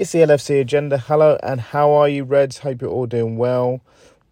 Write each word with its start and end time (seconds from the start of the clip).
It's 0.00 0.12
the 0.12 0.20
LFC 0.20 0.58
agenda. 0.58 0.96
Hello, 0.96 1.38
and 1.42 1.60
how 1.60 1.90
are 1.90 2.08
you, 2.08 2.24
Reds? 2.24 2.60
Hope 2.60 2.80
you're 2.80 2.90
all 2.90 3.04
doing 3.04 3.36
well. 3.36 3.82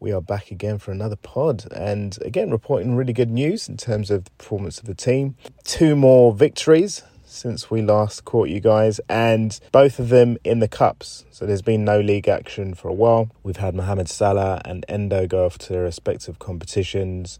We 0.00 0.12
are 0.12 0.22
back 0.22 0.50
again 0.50 0.78
for 0.78 0.92
another 0.92 1.16
pod, 1.16 1.70
and 1.70 2.16
again, 2.22 2.50
reporting 2.50 2.96
really 2.96 3.12
good 3.12 3.30
news 3.30 3.68
in 3.68 3.76
terms 3.76 4.10
of 4.10 4.24
the 4.24 4.30
performance 4.38 4.78
of 4.78 4.86
the 4.86 4.94
team. 4.94 5.36
Two 5.64 5.94
more 5.94 6.32
victories 6.32 7.02
since 7.26 7.70
we 7.70 7.82
last 7.82 8.24
caught 8.24 8.48
you 8.48 8.60
guys, 8.60 8.98
and 9.10 9.60
both 9.70 9.98
of 9.98 10.08
them 10.08 10.38
in 10.42 10.60
the 10.60 10.68
cups. 10.68 11.26
So 11.30 11.44
there's 11.44 11.60
been 11.60 11.84
no 11.84 12.00
league 12.00 12.28
action 12.28 12.72
for 12.72 12.88
a 12.88 12.94
while. 12.94 13.28
We've 13.42 13.58
had 13.58 13.74
Mohamed 13.74 14.08
Salah 14.08 14.62
and 14.64 14.86
Endo 14.88 15.26
go 15.26 15.44
off 15.44 15.58
to 15.58 15.74
their 15.74 15.82
respective 15.82 16.38
competitions. 16.38 17.38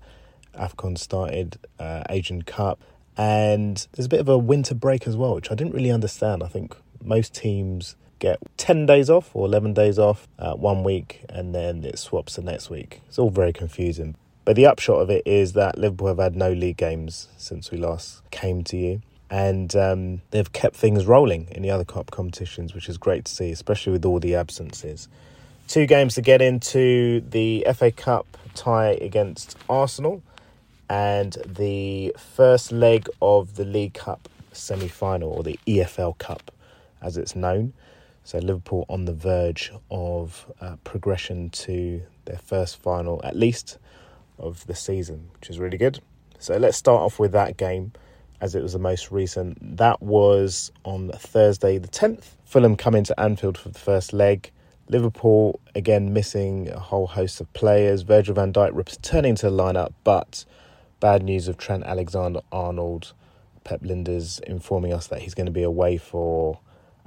AFCON 0.55 0.99
started, 0.99 1.57
uh, 1.79 2.03
Asian 2.11 2.43
Cup, 2.43 2.79
and 3.17 3.89
there's 3.93 4.05
a 4.05 4.11
bit 4.11 4.21
of 4.21 4.29
a 4.29 4.37
winter 4.37 4.75
break 4.75 5.07
as 5.07 5.17
well, 5.17 5.35
which 5.35 5.51
I 5.51 5.55
didn't 5.55 5.73
really 5.73 5.91
understand. 5.91 6.43
I 6.43 6.49
think 6.49 6.77
most 7.03 7.35
teams 7.35 7.97
get 8.19 8.39
10 8.57 8.87
days 8.87 9.11
off 9.11 9.31
or 9.35 9.47
11 9.47 9.75
days 9.75 9.99
off 9.99 10.29
uh, 10.39 10.55
one 10.55 10.85
week 10.85 11.25
and 11.29 11.55
then 11.55 11.85
it 11.85 11.99
swaps 11.99 12.37
the 12.37 12.43
next 12.43 12.71
week. 12.71 13.01
It's 13.09 13.19
all 13.19 13.31
very 13.31 13.53
confusing. 13.53 14.15
But 14.45 14.57
the 14.57 14.67
upshot 14.67 15.03
of 15.03 15.11
it 15.11 15.27
is 15.27 15.53
that 15.53 15.79
Liverpool 15.79 16.09
have 16.09 16.19
had 16.19 16.35
no 16.35 16.53
league 16.53 16.79
games 16.79 17.29
since 17.37 17.71
we 17.71 17.79
last 17.79 18.23
came 18.31 18.65
to 18.65 18.77
you. 18.77 19.03
And 19.31 19.77
um, 19.77 20.23
they've 20.31 20.51
kept 20.53 20.75
things 20.75 21.05
rolling 21.05 21.49
in 21.51 21.63
the 21.63 21.71
other 21.71 21.85
cup 21.85 22.11
competitions, 22.11 22.75
which 22.75 22.89
is 22.89 22.97
great 22.97 23.27
to 23.27 23.33
see, 23.33 23.51
especially 23.51 23.93
with 23.93 24.07
all 24.07 24.21
the 24.21 24.35
absences. 24.35 25.07
Two 25.67 25.85
games 25.85 26.15
to 26.15 26.23
get 26.23 26.41
into 26.41 27.21
the 27.29 27.67
FA 27.75 27.91
Cup 27.91 28.39
tie 28.55 28.97
against 29.03 29.55
Arsenal 29.69 30.23
and 30.89 31.37
the 31.45 32.15
first 32.17 32.73
leg 32.73 33.07
of 33.21 33.57
the 33.57 33.67
League 33.67 33.93
Cup 33.93 34.31
semi 34.53 34.89
final, 34.89 35.31
or 35.31 35.43
the 35.43 35.59
EFL 35.67 36.17
Cup 36.17 36.51
as 37.03 37.19
it's 37.19 37.37
known. 37.37 37.75
So 38.29 38.37
Liverpool 38.41 38.85
on 38.91 39.07
the 39.07 39.15
verge 39.15 39.73
of 39.91 40.53
uh, 40.61 40.77
progression 40.85 41.49
to 41.49 42.03
their 42.27 42.37
first 42.37 42.77
final, 42.77 43.23
at 43.25 43.35
least 43.35 43.79
of 44.39 44.67
the 44.67 44.75
season, 44.75 45.31
which 45.33 45.49
is 45.49 45.59
really 45.59 45.79
good. 45.79 46.01
So 46.39 46.59
let's 46.59 46.77
start 46.77 47.01
off 47.01 47.19
with 47.19 47.33
that 47.33 47.57
game, 47.57 47.95
as 48.43 48.55
it 48.55 48.63
was 48.63 48.75
the 48.75 48.79
most 48.79 49.11
recent. 49.11 49.79
That 49.79 50.03
was 50.03 50.71
on 50.85 51.11
Thursday 51.15 51.79
the 51.79 51.89
10th. 51.89 52.37
Fulham 52.45 52.77
coming 52.77 53.03
to 53.05 53.19
Anfield 53.19 53.57
for 53.57 53.71
the 53.71 53.79
first 53.79 54.13
leg. 54.13 54.51
Liverpool 54.91 55.59
again 55.75 56.13
missing 56.13 56.69
a 56.69 56.79
whole 56.79 57.07
host 57.07 57.41
of 57.41 57.51
players. 57.55 58.03
Virgil 58.03 58.35
van 58.35 58.53
Dijk 58.53 58.73
returning 58.75 59.37
to 59.37 59.49
the 59.49 59.57
lineup, 59.57 59.95
but 60.05 60.45
bad 61.01 61.23
news 61.23 61.49
of 61.49 61.57
Trent 61.57 61.83
Alexander 61.85 62.43
Arnold. 62.53 63.15
Pep 63.65 63.81
Lijnders 63.81 64.39
informing 64.43 64.93
us 64.93 65.07
that 65.07 65.23
he's 65.23 65.33
going 65.33 65.47
to 65.47 65.51
be 65.51 65.63
away 65.63 65.97
for 65.97 66.59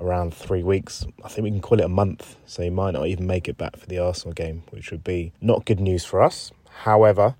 around 0.02 0.33
three 0.33 0.63
weeks. 0.63 1.05
I 1.23 1.30
think 1.30 1.44
we 1.44 1.52
can 1.52 1.61
call 1.61 1.80
it 1.80 1.85
a 1.85 1.89
month, 1.89 2.35
so 2.45 2.63
he 2.63 2.69
might 2.69 2.91
not 2.91 3.07
even 3.07 3.27
make 3.27 3.47
it 3.47 3.57
back 3.57 3.77
for 3.77 3.85
the 3.85 3.99
Arsenal 3.99 4.33
game, 4.33 4.63
which 4.71 4.91
would 4.91 5.03
be 5.03 5.31
not 5.39 5.66
good 5.66 5.80
news 5.80 6.03
for 6.03 6.21
us. 6.21 6.52
However, 6.69 7.35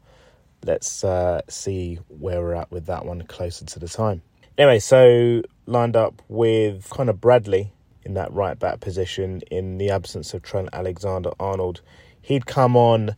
let's 0.64 1.04
uh, 1.04 1.42
see 1.50 2.00
where 2.08 2.42
we're 2.42 2.54
at 2.54 2.72
with 2.72 2.86
that 2.86 3.06
one 3.06 3.24
closer 3.24 3.66
to 3.66 3.80
the 3.80 3.88
time. 3.88 4.22
Anyway, 4.58 4.80
so 4.80 5.42
lined 5.66 5.96
up 5.96 6.22
with 6.28 6.90
Conor 6.90 7.14
Bradley 7.14 7.72
in 8.04 8.14
that 8.14 8.32
right 8.34 8.58
back 8.58 8.80
position 8.80 9.42
in 9.50 9.78
the 9.78 9.90
absence 9.90 10.34
of 10.34 10.42
Trent 10.42 10.70
Alexander 10.74 11.32
Arnold. 11.40 11.82
He'd 12.22 12.46
come 12.46 12.76
on 12.76 13.16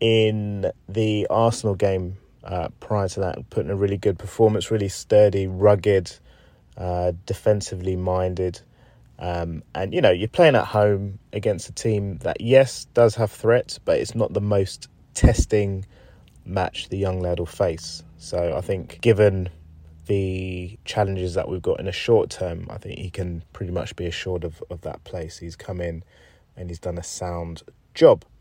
in 0.00 0.70
the 0.88 1.26
Arsenal 1.28 1.74
game 1.74 2.18
uh, 2.44 2.68
prior 2.80 3.08
to 3.08 3.20
that, 3.20 3.50
putting 3.50 3.70
a 3.70 3.76
really 3.76 3.96
good 3.96 4.18
performance, 4.18 4.70
really 4.70 4.88
sturdy, 4.88 5.46
rugged, 5.46 6.12
uh, 6.76 7.12
defensively 7.26 7.96
minded. 7.96 8.60
Um, 9.18 9.62
and 9.74 9.92
you 9.92 10.00
know, 10.00 10.10
you're 10.10 10.28
playing 10.28 10.54
at 10.54 10.66
home 10.66 11.18
against 11.32 11.68
a 11.68 11.72
team 11.72 12.18
that, 12.18 12.40
yes, 12.40 12.86
does 12.94 13.14
have 13.16 13.32
threats, 13.32 13.78
but 13.78 13.98
it's 13.98 14.14
not 14.14 14.32
the 14.32 14.40
most 14.40 14.88
testing 15.14 15.84
match 16.44 16.88
the 16.88 16.98
young 16.98 17.20
lad 17.20 17.38
will 17.38 17.46
face. 17.46 18.02
So 18.16 18.56
I 18.56 18.60
think, 18.60 19.00
given 19.00 19.48
the 20.06 20.78
challenges 20.84 21.34
that 21.34 21.48
we've 21.48 21.62
got 21.62 21.80
in 21.80 21.86
a 21.86 21.92
short 21.92 22.30
term, 22.30 22.66
I 22.70 22.78
think 22.78 22.98
he 22.98 23.10
can 23.10 23.44
pretty 23.52 23.72
much 23.72 23.94
be 23.96 24.06
assured 24.06 24.44
of, 24.44 24.62
of 24.70 24.80
that 24.82 25.04
place. 25.04 25.38
He's 25.38 25.56
come 25.56 25.80
in 25.80 26.02
and 26.56 26.70
he's 26.70 26.78
done 26.78 26.98
a 26.98 27.02
sound 27.02 27.62
job. 27.94 28.24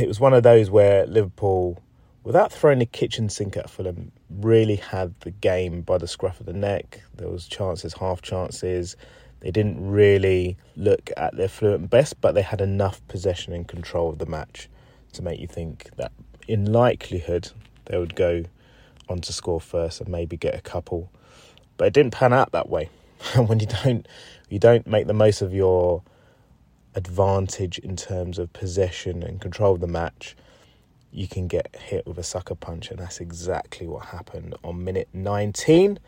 It 0.00 0.08
was 0.08 0.18
one 0.18 0.34
of 0.34 0.42
those 0.42 0.68
where 0.68 1.06
Liverpool, 1.06 1.80
without 2.24 2.52
throwing 2.52 2.80
the 2.80 2.86
kitchen 2.86 3.28
sink 3.28 3.56
at 3.56 3.70
Fulham, 3.70 4.10
really 4.28 4.74
had 4.74 5.14
the 5.20 5.30
game 5.30 5.82
by 5.82 5.96
the 5.96 6.08
scruff 6.08 6.40
of 6.40 6.46
the 6.46 6.52
neck. 6.52 7.02
There 7.14 7.28
was 7.28 7.46
chances, 7.46 7.94
half 7.94 8.20
chances. 8.20 8.96
They 9.40 9.50
didn't 9.50 9.86
really 9.86 10.56
look 10.76 11.10
at 11.16 11.36
their 11.36 11.48
fluent 11.48 11.90
best, 11.90 12.20
but 12.20 12.34
they 12.34 12.42
had 12.42 12.60
enough 12.60 13.06
possession 13.08 13.52
and 13.52 13.66
control 13.68 14.10
of 14.10 14.18
the 14.18 14.26
match 14.26 14.68
to 15.12 15.22
make 15.22 15.40
you 15.40 15.46
think 15.46 15.90
that, 15.96 16.12
in 16.48 16.72
likelihood, 16.72 17.50
they 17.86 17.98
would 17.98 18.14
go 18.14 18.44
on 19.08 19.20
to 19.20 19.32
score 19.32 19.60
first 19.60 20.00
and 20.00 20.08
maybe 20.08 20.36
get 20.36 20.54
a 20.54 20.60
couple. 20.60 21.10
But 21.76 21.88
it 21.88 21.92
didn't 21.92 22.12
pan 22.12 22.32
out 22.32 22.52
that 22.52 22.68
way. 22.68 22.88
And 23.34 23.48
when 23.48 23.60
you 23.60 23.66
don't, 23.66 24.06
you 24.48 24.58
don't 24.58 24.86
make 24.86 25.06
the 25.06 25.14
most 25.14 25.42
of 25.42 25.52
your 25.52 26.02
advantage 26.94 27.78
in 27.78 27.94
terms 27.94 28.38
of 28.38 28.52
possession 28.52 29.22
and 29.22 29.40
control 29.40 29.74
of 29.74 29.80
the 29.80 29.86
match. 29.86 30.36
You 31.12 31.28
can 31.28 31.46
get 31.46 31.74
hit 31.76 32.06
with 32.06 32.18
a 32.18 32.22
sucker 32.22 32.54
punch, 32.54 32.90
and 32.90 32.98
that's 32.98 33.20
exactly 33.20 33.86
what 33.86 34.06
happened 34.06 34.54
on 34.64 34.82
minute 34.84 35.08
19 35.12 35.98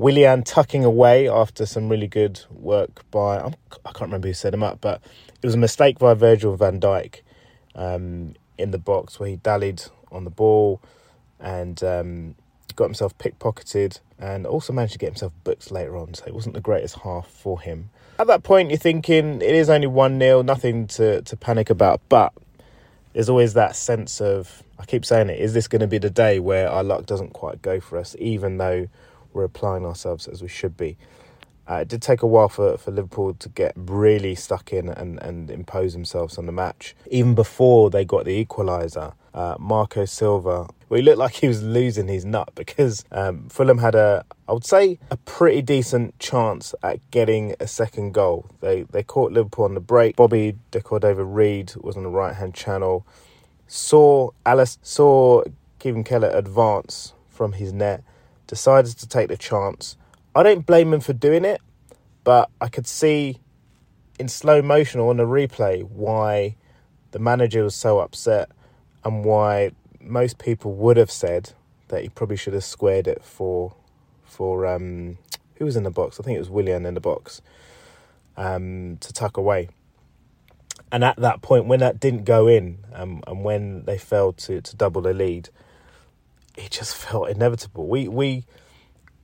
Willian 0.00 0.42
tucking 0.42 0.82
away 0.82 1.28
after 1.28 1.66
some 1.66 1.90
really 1.90 2.06
good 2.06 2.40
work 2.48 3.04
by 3.10 3.38
I'm, 3.38 3.54
I 3.84 3.92
can 3.92 4.00
not 4.00 4.06
remember 4.06 4.28
who 4.28 4.34
set 4.34 4.54
him 4.54 4.62
up, 4.62 4.80
but 4.80 5.02
it 5.42 5.46
was 5.46 5.54
a 5.54 5.58
mistake 5.58 5.98
by 5.98 6.14
Virgil 6.14 6.56
van 6.56 6.80
Dijk 6.80 7.16
um, 7.74 8.34
in 8.56 8.70
the 8.70 8.78
box 8.78 9.20
where 9.20 9.28
he 9.28 9.36
dallied 9.36 9.82
on 10.10 10.24
the 10.24 10.30
ball 10.30 10.80
and 11.38 11.84
um, 11.84 12.34
got 12.76 12.86
himself 12.86 13.16
pickpocketed 13.18 14.00
and 14.18 14.46
also 14.46 14.72
managed 14.72 14.94
to 14.94 14.98
get 14.98 15.08
himself 15.08 15.34
booked 15.44 15.70
later 15.70 15.98
on. 15.98 16.14
So 16.14 16.24
it 16.26 16.34
wasn't 16.34 16.54
the 16.54 16.62
greatest 16.62 17.00
half 17.00 17.28
for 17.28 17.60
him. 17.60 17.90
At 18.18 18.26
that 18.28 18.42
point, 18.42 18.70
you're 18.70 18.78
thinking 18.78 19.42
it 19.42 19.54
is 19.54 19.68
only 19.68 19.86
1 19.86 20.18
0, 20.18 20.40
nothing 20.40 20.86
to, 20.86 21.20
to 21.20 21.36
panic 21.36 21.68
about, 21.68 22.00
but 22.08 22.32
there's 23.12 23.28
always 23.28 23.52
that 23.52 23.76
sense 23.76 24.22
of, 24.22 24.62
I 24.78 24.86
keep 24.86 25.04
saying 25.04 25.28
it, 25.28 25.38
is 25.38 25.52
this 25.52 25.68
going 25.68 25.80
to 25.80 25.86
be 25.86 25.98
the 25.98 26.08
day 26.08 26.38
where 26.38 26.70
our 26.70 26.82
luck 26.82 27.04
doesn't 27.04 27.34
quite 27.34 27.60
go 27.60 27.80
for 27.80 27.98
us, 27.98 28.16
even 28.18 28.56
though 28.56 28.88
we're 29.32 29.44
applying 29.44 29.84
ourselves 29.84 30.28
as 30.28 30.42
we 30.42 30.48
should 30.48 30.76
be. 30.76 30.96
Uh, 31.70 31.76
it 31.76 31.88
did 31.88 32.02
take 32.02 32.22
a 32.22 32.26
while 32.26 32.48
for, 32.48 32.76
for 32.78 32.90
Liverpool 32.90 33.32
to 33.34 33.48
get 33.48 33.72
really 33.76 34.34
stuck 34.34 34.72
in 34.72 34.88
and, 34.88 35.22
and 35.22 35.50
impose 35.50 35.92
themselves 35.92 36.36
on 36.36 36.46
the 36.46 36.52
match. 36.52 36.96
Even 37.10 37.34
before 37.34 37.90
they 37.90 38.04
got 38.04 38.24
the 38.24 38.44
equaliser, 38.44 39.14
uh, 39.32 39.54
Marco 39.60 40.04
Silva, 40.04 40.66
well, 40.88 40.96
he 40.98 41.02
looked 41.02 41.18
like 41.18 41.34
he 41.34 41.46
was 41.46 41.62
losing 41.62 42.08
his 42.08 42.24
nut 42.24 42.50
because 42.56 43.04
um, 43.12 43.48
Fulham 43.48 43.78
had 43.78 43.94
a, 43.94 44.24
I 44.48 44.52
would 44.52 44.64
say, 44.64 44.98
a 45.12 45.16
pretty 45.16 45.62
decent 45.62 46.18
chance 46.18 46.74
at 46.82 46.98
getting 47.12 47.54
a 47.60 47.68
second 47.68 48.14
goal. 48.14 48.46
They 48.60 48.82
they 48.82 49.04
caught 49.04 49.30
Liverpool 49.30 49.66
on 49.66 49.74
the 49.74 49.80
break. 49.80 50.16
Bobby 50.16 50.56
De 50.72 50.80
Cordova-Reid 50.80 51.74
was 51.76 51.96
on 51.96 52.02
the 52.02 52.08
right 52.08 52.34
hand 52.34 52.54
channel, 52.54 53.06
saw 53.68 54.30
Alice, 54.44 54.78
saw 54.82 55.44
Caoimhin 55.78 56.04
Kelleher 56.04 56.32
advance 56.34 57.14
from 57.28 57.52
his 57.52 57.72
net 57.72 58.02
decided 58.50 58.98
to 58.98 59.06
take 59.06 59.28
the 59.28 59.36
chance. 59.36 59.96
I 60.34 60.42
don't 60.42 60.66
blame 60.66 60.92
him 60.92 61.00
for 61.00 61.12
doing 61.12 61.44
it, 61.44 61.60
but 62.24 62.50
I 62.60 62.68
could 62.68 62.86
see 62.86 63.38
in 64.18 64.26
slow 64.26 64.60
motion 64.60 64.98
or 65.00 65.10
on 65.10 65.18
the 65.18 65.22
replay 65.24 65.88
why 65.88 66.56
the 67.12 67.20
manager 67.20 67.62
was 67.62 67.76
so 67.76 68.00
upset 68.00 68.50
and 69.04 69.24
why 69.24 69.70
most 70.00 70.38
people 70.38 70.74
would 70.74 70.96
have 70.96 71.12
said 71.12 71.52
that 71.88 72.02
he 72.02 72.08
probably 72.08 72.36
should 72.36 72.52
have 72.52 72.64
squared 72.64 73.06
it 73.06 73.22
for 73.22 73.74
for 74.24 74.66
um, 74.66 75.16
who 75.54 75.64
was 75.64 75.76
in 75.76 75.84
the 75.84 75.90
box. 75.90 76.18
I 76.18 76.24
think 76.24 76.34
it 76.34 76.40
was 76.40 76.50
Willian 76.50 76.84
in 76.86 76.94
the 76.94 77.00
box 77.00 77.42
um, 78.36 78.98
to 79.00 79.12
tuck 79.12 79.36
away. 79.36 79.68
And 80.90 81.04
at 81.04 81.16
that 81.18 81.40
point, 81.40 81.66
when 81.66 81.78
that 81.80 82.00
didn't 82.00 82.24
go 82.24 82.48
in, 82.48 82.78
um, 82.94 83.22
and 83.28 83.44
when 83.44 83.84
they 83.84 83.96
failed 83.96 84.38
to 84.38 84.60
to 84.60 84.76
double 84.76 85.02
the 85.02 85.14
lead, 85.14 85.50
it 86.56 86.70
just 86.70 86.94
felt 86.96 87.28
inevitable. 87.28 87.86
We 87.86 88.08
we 88.08 88.44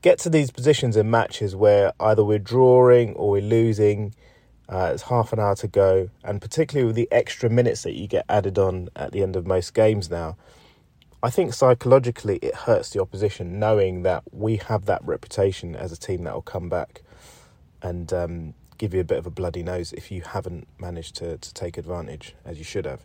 get 0.03 0.19
to 0.21 0.31
these 0.31 0.51
positions 0.51 0.97
in 0.97 1.11
matches 1.11 1.57
where 1.57 1.93
either 1.99 2.25
we're 2.25 2.39
drawing 2.39 3.15
or 3.15 3.31
we're 3.31 3.43
losing. 3.43 4.15
Uh, 4.69 4.91
it's 4.93 5.05
half 5.05 5.33
an 5.33 5.39
hour 5.39 5.55
to 5.55 5.69
go, 5.69 6.11
and 6.25 6.41
particularly 6.41 6.87
with 6.87 6.97
the 6.97 7.09
extra 7.13 7.49
minutes 7.49 7.83
that 7.83 7.95
you 7.95 8.09
get 8.09 8.25
added 8.29 8.59
on 8.59 8.89
at 8.97 9.13
the 9.13 9.23
end 9.23 9.37
of 9.37 9.47
most 9.47 9.75
games 9.75 10.11
now, 10.11 10.37
I 11.23 11.31
think 11.31 11.55
psychologically 11.55 12.37
it 12.37 12.55
hurts 12.55 12.91
the 12.91 13.01
opposition 13.01 13.59
knowing 13.59 14.03
that 14.03 14.25
we 14.33 14.57
have 14.57 14.87
that 14.87 15.05
reputation 15.05 15.77
as 15.77 15.93
a 15.93 15.97
team 15.97 16.25
that 16.25 16.35
will 16.35 16.43
come 16.43 16.69
back 16.69 17.03
and 17.81 18.13
um, 18.13 18.55
give 18.79 18.93
you 18.93 19.01
a 19.01 19.05
bit 19.05 19.19
of 19.19 19.27
a 19.27 19.31
bloody 19.31 19.63
nose 19.63 19.93
if 19.93 20.11
you 20.11 20.23
haven't 20.23 20.67
managed 20.79 21.17
to, 21.17 21.39
to 21.39 21.55
take 21.55 21.79
advantage 21.79 22.35
as 22.45 22.59
you 22.59 22.65
should 22.65 22.85
have. 22.85 23.05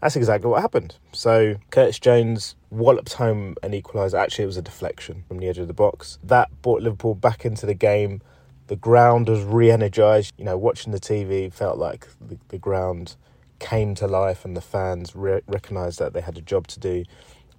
That's 0.00 0.16
exactly 0.16 0.48
what 0.48 0.62
happened. 0.62 0.96
So 1.12 1.56
Curtis 1.70 1.98
Jones 1.98 2.54
walloped 2.70 3.14
home 3.14 3.56
an 3.62 3.72
equaliser. 3.72 4.14
Actually, 4.14 4.44
it 4.44 4.46
was 4.46 4.56
a 4.56 4.62
deflection 4.62 5.24
from 5.26 5.38
the 5.38 5.48
edge 5.48 5.58
of 5.58 5.66
the 5.66 5.74
box. 5.74 6.18
That 6.22 6.50
brought 6.62 6.82
Liverpool 6.82 7.14
back 7.14 7.44
into 7.44 7.66
the 7.66 7.74
game. 7.74 8.22
The 8.68 8.76
ground 8.76 9.28
was 9.28 9.42
re 9.42 9.70
energized. 9.70 10.34
You 10.36 10.44
know, 10.44 10.56
watching 10.56 10.92
the 10.92 11.00
TV 11.00 11.52
felt 11.52 11.78
like 11.78 12.06
the, 12.20 12.38
the 12.48 12.58
ground 12.58 13.16
came 13.58 13.94
to 13.96 14.06
life 14.06 14.44
and 14.44 14.56
the 14.56 14.60
fans 14.60 15.16
re- 15.16 15.40
recognized 15.46 15.98
that 15.98 16.12
they 16.12 16.20
had 16.20 16.38
a 16.38 16.42
job 16.42 16.68
to 16.68 16.78
do 16.78 17.04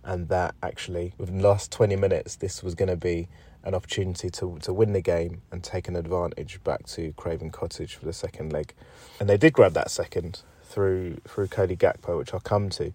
and 0.04 0.30
that 0.30 0.56
actually 0.64 1.14
within 1.18 1.40
the 1.40 1.48
last 1.48 1.72
20 1.72 1.96
minutes 1.98 2.38
this 2.38 2.64
was 2.64 2.74
going 2.74 2.88
to 2.88 2.96
be 2.96 3.28
an 3.64 3.76
opportunity 3.76 4.30
to, 4.30 4.58
to 4.62 4.72
win 4.72 4.94
the 4.94 5.02
game 5.02 5.42
and 5.52 5.64
take 5.64 5.88
an 5.90 5.96
advantage 5.96 6.64
back 6.64 6.86
to 6.86 7.14
Craven 7.18 7.50
Cottage 7.50 7.96
for 7.96 8.06
the 8.06 8.14
second 8.14 8.54
leg. 8.54 8.74
And 9.20 9.28
they 9.28 9.36
did 9.36 9.52
grab 9.52 9.74
that 9.74 9.92
second 9.92 10.44
through 10.70 11.18
through 11.28 11.48
Cody 11.48 11.76
Gakpo, 11.76 12.18
which 12.18 12.34
I'll 12.34 12.40
come 12.40 12.70
to. 12.72 12.94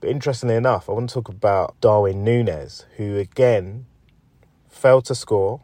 But 0.00 0.10
interestingly 0.10 0.56
enough, 0.56 0.88
I 0.88 0.92
want 0.92 1.08
to 1.10 1.14
talk 1.14 1.28
about 1.28 1.80
Darwin 1.80 2.24
Nunez, 2.24 2.84
who 2.96 3.16
again 3.16 3.86
failed 4.68 5.04
to 5.06 5.14
score, 5.14 5.60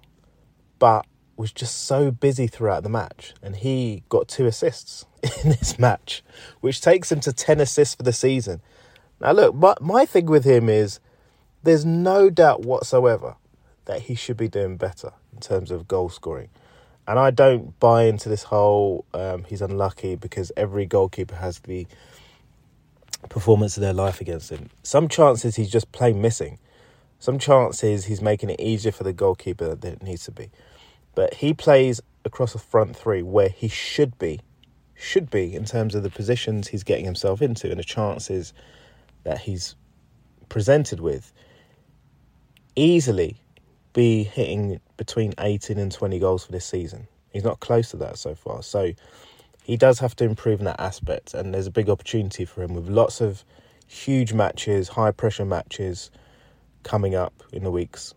but 0.78 1.06
was 1.36 1.52
just 1.52 1.84
so 1.84 2.10
busy 2.10 2.46
throughout 2.46 2.82
the 2.82 2.88
match. 2.88 3.34
And 3.42 3.56
he 3.56 4.02
got 4.08 4.28
two 4.28 4.46
assists 4.46 5.06
in 5.44 5.50
this 5.50 5.78
match, 5.78 6.22
which 6.60 6.80
takes 6.80 7.10
him 7.10 7.20
to 7.20 7.32
10 7.32 7.60
assists 7.60 7.94
for 7.94 8.02
the 8.02 8.12
season. 8.12 8.60
Now, 9.20 9.32
look, 9.32 9.54
my, 9.54 9.74
my 9.80 10.04
thing 10.06 10.26
with 10.26 10.44
him 10.44 10.68
is 10.68 11.00
there's 11.62 11.84
no 11.84 12.30
doubt 12.30 12.62
whatsoever 12.62 13.36
that 13.86 14.02
he 14.02 14.14
should 14.14 14.36
be 14.36 14.48
doing 14.48 14.76
better 14.76 15.12
in 15.32 15.40
terms 15.40 15.70
of 15.70 15.88
goal 15.88 16.08
scoring. 16.08 16.50
And 17.08 17.18
I 17.18 17.30
don't 17.30 17.80
buy 17.80 18.02
into 18.04 18.28
this 18.28 18.42
whole 18.42 19.06
um, 19.14 19.44
he's 19.44 19.62
unlucky 19.62 20.14
because 20.14 20.52
every 20.58 20.84
goalkeeper 20.84 21.36
has 21.36 21.58
the 21.60 21.86
performance 23.30 23.78
of 23.78 23.80
their 23.80 23.94
life 23.94 24.20
against 24.20 24.50
him. 24.50 24.68
Some 24.82 25.08
chances 25.08 25.56
he's 25.56 25.70
just 25.70 25.90
plain 25.90 26.20
missing. 26.20 26.58
Some 27.18 27.38
chances 27.38 28.04
he's 28.04 28.20
making 28.20 28.50
it 28.50 28.60
easier 28.60 28.92
for 28.92 29.04
the 29.04 29.14
goalkeeper 29.14 29.74
than 29.74 29.94
it 29.94 30.02
needs 30.02 30.24
to 30.24 30.32
be. 30.32 30.50
But 31.14 31.32
he 31.32 31.54
plays 31.54 32.02
across 32.26 32.52
the 32.52 32.58
front 32.58 32.94
three 32.94 33.22
where 33.22 33.48
he 33.48 33.68
should 33.68 34.18
be, 34.18 34.40
should 34.94 35.30
be 35.30 35.54
in 35.54 35.64
terms 35.64 35.94
of 35.94 36.02
the 36.02 36.10
positions 36.10 36.68
he's 36.68 36.84
getting 36.84 37.06
himself 37.06 37.40
into 37.40 37.70
and 37.70 37.80
the 37.80 37.84
chances 37.84 38.52
that 39.24 39.40
he's 39.40 39.76
presented 40.50 41.00
with. 41.00 41.32
Easily 42.76 43.40
be 43.98 44.22
hitting 44.22 44.80
between 44.96 45.34
18 45.40 45.76
and 45.76 45.90
20 45.90 46.20
goals 46.20 46.46
for 46.46 46.52
this 46.52 46.64
season. 46.64 47.08
He's 47.32 47.42
not 47.42 47.58
close 47.58 47.90
to 47.90 47.96
that 47.96 48.16
so 48.16 48.32
far. 48.32 48.62
So 48.62 48.92
he 49.64 49.76
does 49.76 49.98
have 49.98 50.14
to 50.16 50.24
improve 50.24 50.60
in 50.60 50.66
that 50.66 50.78
aspect, 50.78 51.34
and 51.34 51.52
there's 51.52 51.66
a 51.66 51.72
big 51.72 51.90
opportunity 51.90 52.44
for 52.44 52.62
him 52.62 52.74
with 52.74 52.88
lots 52.88 53.20
of 53.20 53.44
huge 53.88 54.32
matches, 54.32 54.86
high 54.90 55.10
pressure 55.10 55.44
matches 55.44 56.12
coming 56.84 57.16
up 57.16 57.42
in 57.52 57.64
the 57.64 57.72
weeks 57.72 58.14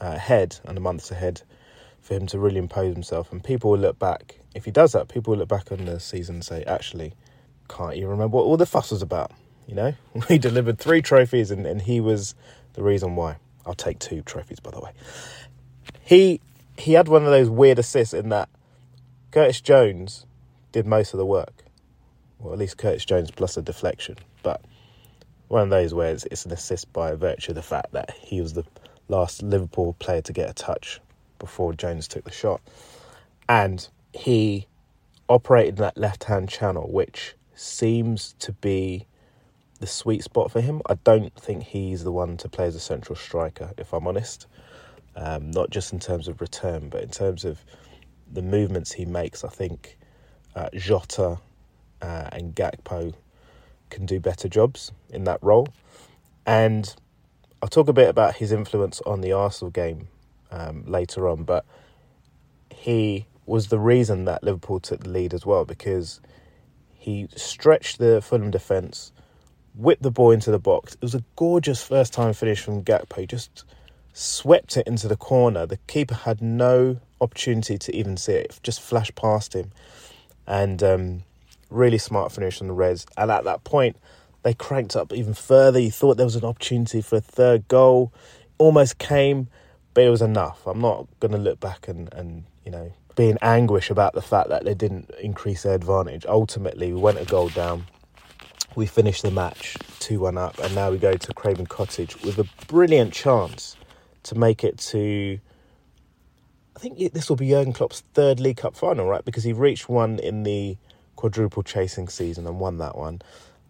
uh, 0.00 0.12
ahead 0.16 0.58
and 0.64 0.78
the 0.78 0.80
months 0.80 1.10
ahead 1.10 1.42
for 2.00 2.14
him 2.14 2.26
to 2.28 2.38
really 2.38 2.56
impose 2.56 2.94
himself. 2.94 3.30
And 3.30 3.44
people 3.44 3.72
will 3.72 3.80
look 3.80 3.98
back, 3.98 4.40
if 4.54 4.64
he 4.64 4.70
does 4.70 4.92
that, 4.92 5.08
people 5.08 5.32
will 5.32 5.40
look 5.40 5.48
back 5.50 5.70
on 5.70 5.84
the 5.84 6.00
season 6.00 6.36
and 6.36 6.44
say, 6.44 6.64
actually, 6.64 7.12
can't 7.68 7.98
you 7.98 8.08
remember 8.08 8.38
what 8.38 8.44
all 8.44 8.56
the 8.56 8.64
fuss 8.64 8.92
was 8.92 9.02
about? 9.02 9.32
You 9.66 9.74
know, 9.74 9.94
we 10.30 10.38
delivered 10.38 10.78
three 10.78 11.02
trophies 11.02 11.50
and, 11.50 11.66
and 11.66 11.82
he 11.82 12.00
was 12.00 12.34
the 12.72 12.82
reason 12.82 13.14
why. 13.14 13.36
I'll 13.68 13.74
take 13.74 13.98
two 13.98 14.22
trophies, 14.22 14.60
by 14.60 14.70
the 14.70 14.80
way. 14.80 14.92
He 16.00 16.40
he 16.78 16.94
had 16.94 17.08
one 17.08 17.24
of 17.24 17.30
those 17.30 17.50
weird 17.50 17.78
assists 17.78 18.14
in 18.14 18.30
that 18.30 18.48
Curtis 19.30 19.60
Jones 19.60 20.24
did 20.72 20.86
most 20.86 21.12
of 21.12 21.18
the 21.18 21.26
work. 21.26 21.64
Well, 22.38 22.52
at 22.52 22.58
least 22.58 22.78
Curtis 22.78 23.04
Jones 23.04 23.30
plus 23.30 23.56
a 23.56 23.62
deflection. 23.62 24.16
But 24.42 24.62
one 25.48 25.62
of 25.62 25.70
those 25.70 25.92
where 25.92 26.12
it's, 26.12 26.24
it's 26.30 26.46
an 26.46 26.52
assist 26.52 26.92
by 26.92 27.12
virtue 27.14 27.50
of 27.50 27.56
the 27.56 27.62
fact 27.62 27.92
that 27.92 28.16
he 28.18 28.40
was 28.40 28.54
the 28.54 28.64
last 29.08 29.42
Liverpool 29.42 29.94
player 29.98 30.22
to 30.22 30.32
get 30.32 30.48
a 30.48 30.54
touch 30.54 31.00
before 31.38 31.74
Jones 31.74 32.08
took 32.08 32.24
the 32.24 32.30
shot. 32.30 32.60
And 33.48 33.86
he 34.14 34.66
operated 35.28 35.74
in 35.74 35.82
that 35.82 35.98
left 35.98 36.24
hand 36.24 36.48
channel, 36.48 36.88
which 36.90 37.34
seems 37.54 38.34
to 38.38 38.52
be 38.52 39.06
the 39.80 39.86
sweet 39.86 40.22
spot 40.22 40.50
for 40.50 40.60
him. 40.60 40.82
I 40.86 40.94
don't 41.04 41.34
think 41.34 41.62
he's 41.64 42.04
the 42.04 42.12
one 42.12 42.36
to 42.38 42.48
play 42.48 42.66
as 42.66 42.74
a 42.74 42.80
central 42.80 43.16
striker, 43.16 43.72
if 43.78 43.92
I'm 43.92 44.06
honest. 44.06 44.46
Um, 45.16 45.50
not 45.50 45.70
just 45.70 45.92
in 45.92 45.98
terms 45.98 46.28
of 46.28 46.40
return, 46.40 46.88
but 46.88 47.02
in 47.02 47.10
terms 47.10 47.44
of 47.44 47.64
the 48.30 48.42
movements 48.42 48.92
he 48.92 49.04
makes. 49.04 49.44
I 49.44 49.48
think 49.48 49.98
uh, 50.54 50.68
Jota 50.74 51.38
uh, 52.00 52.28
and 52.32 52.54
Gakpo 52.54 53.14
can 53.90 54.06
do 54.06 54.20
better 54.20 54.48
jobs 54.48 54.92
in 55.10 55.24
that 55.24 55.38
role. 55.42 55.68
And 56.46 56.94
I'll 57.62 57.68
talk 57.68 57.88
a 57.88 57.92
bit 57.92 58.08
about 58.08 58.36
his 58.36 58.52
influence 58.52 59.00
on 59.06 59.20
the 59.20 59.32
Arsenal 59.32 59.70
game 59.70 60.08
um, 60.50 60.84
later 60.86 61.28
on, 61.28 61.44
but 61.44 61.64
he 62.72 63.26
was 63.46 63.68
the 63.68 63.78
reason 63.78 64.24
that 64.26 64.42
Liverpool 64.44 64.78
took 64.78 65.00
the 65.00 65.08
lead 65.08 65.34
as 65.34 65.44
well 65.44 65.64
because 65.64 66.20
he 66.92 67.28
stretched 67.34 67.98
the 67.98 68.20
Fulham 68.20 68.50
defence, 68.50 69.12
whipped 69.78 70.02
the 70.02 70.10
ball 70.10 70.32
into 70.32 70.50
the 70.50 70.58
box. 70.58 70.94
It 70.94 71.02
was 71.02 71.14
a 71.14 71.24
gorgeous 71.36 71.82
first 71.82 72.12
time 72.12 72.32
finish 72.34 72.60
from 72.60 72.82
Gakpo. 72.82 73.26
Just 73.26 73.64
swept 74.12 74.76
it 74.76 74.86
into 74.86 75.08
the 75.08 75.16
corner. 75.16 75.64
The 75.64 75.78
keeper 75.86 76.14
had 76.14 76.42
no 76.42 76.98
opportunity 77.20 77.78
to 77.78 77.96
even 77.96 78.16
see 78.16 78.32
it. 78.32 78.58
Just 78.62 78.80
flashed 78.80 79.14
past 79.14 79.54
him, 79.54 79.70
and 80.46 80.82
um, 80.82 81.22
really 81.70 81.98
smart 81.98 82.32
finish 82.32 82.60
on 82.60 82.66
the 82.66 82.74
Reds. 82.74 83.06
And 83.16 83.30
at 83.30 83.44
that 83.44 83.64
point, 83.64 83.96
they 84.42 84.54
cranked 84.54 84.96
up 84.96 85.12
even 85.12 85.34
further. 85.34 85.78
You 85.78 85.90
thought 85.90 86.16
there 86.16 86.26
was 86.26 86.36
an 86.36 86.44
opportunity 86.44 87.00
for 87.00 87.16
a 87.16 87.20
third 87.20 87.68
goal. 87.68 88.12
Almost 88.58 88.98
came, 88.98 89.48
but 89.94 90.04
it 90.04 90.10
was 90.10 90.22
enough. 90.22 90.66
I'm 90.66 90.80
not 90.80 91.06
going 91.20 91.32
to 91.32 91.38
look 91.38 91.60
back 91.60 91.86
and, 91.86 92.12
and 92.12 92.44
you 92.64 92.72
know 92.72 92.92
be 93.14 93.28
in 93.28 93.38
anguish 93.42 93.90
about 93.90 94.14
the 94.14 94.22
fact 94.22 94.48
that 94.48 94.64
they 94.64 94.74
didn't 94.74 95.10
increase 95.20 95.64
their 95.64 95.74
advantage. 95.74 96.24
Ultimately, 96.26 96.92
we 96.92 97.00
went 97.00 97.18
a 97.18 97.24
goal 97.24 97.48
down. 97.48 97.84
We 98.78 98.86
finish 98.86 99.22
the 99.22 99.32
match 99.32 99.76
2 99.98 100.20
1 100.20 100.38
up, 100.38 100.60
and 100.60 100.72
now 100.72 100.92
we 100.92 100.98
go 100.98 101.14
to 101.14 101.34
Craven 101.34 101.66
Cottage 101.66 102.14
with 102.22 102.38
a 102.38 102.48
brilliant 102.68 103.12
chance 103.12 103.74
to 104.22 104.36
make 104.36 104.62
it 104.62 104.78
to. 104.78 105.40
I 106.76 106.78
think 106.78 107.12
this 107.12 107.28
will 107.28 107.34
be 107.34 107.48
Jurgen 107.48 107.72
Klopp's 107.72 108.04
third 108.14 108.38
League 108.38 108.58
Cup 108.58 108.76
final, 108.76 109.04
right? 109.08 109.24
Because 109.24 109.42
he 109.42 109.52
reached 109.52 109.88
one 109.88 110.20
in 110.20 110.44
the 110.44 110.76
quadruple 111.16 111.64
chasing 111.64 112.08
season 112.08 112.46
and 112.46 112.60
won 112.60 112.78
that 112.78 112.96
one. 112.96 113.20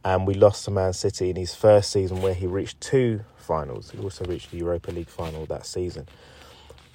And 0.04 0.26
we 0.26 0.34
lost 0.34 0.66
to 0.66 0.70
Man 0.70 0.92
City 0.92 1.30
in 1.30 1.36
his 1.36 1.54
first 1.54 1.90
season 1.90 2.20
where 2.20 2.34
he 2.34 2.46
reached 2.46 2.78
two 2.82 3.24
finals. 3.38 3.92
He 3.92 3.98
also 4.00 4.26
reached 4.26 4.50
the 4.50 4.58
Europa 4.58 4.90
League 4.90 5.08
final 5.08 5.46
that 5.46 5.64
season. 5.64 6.06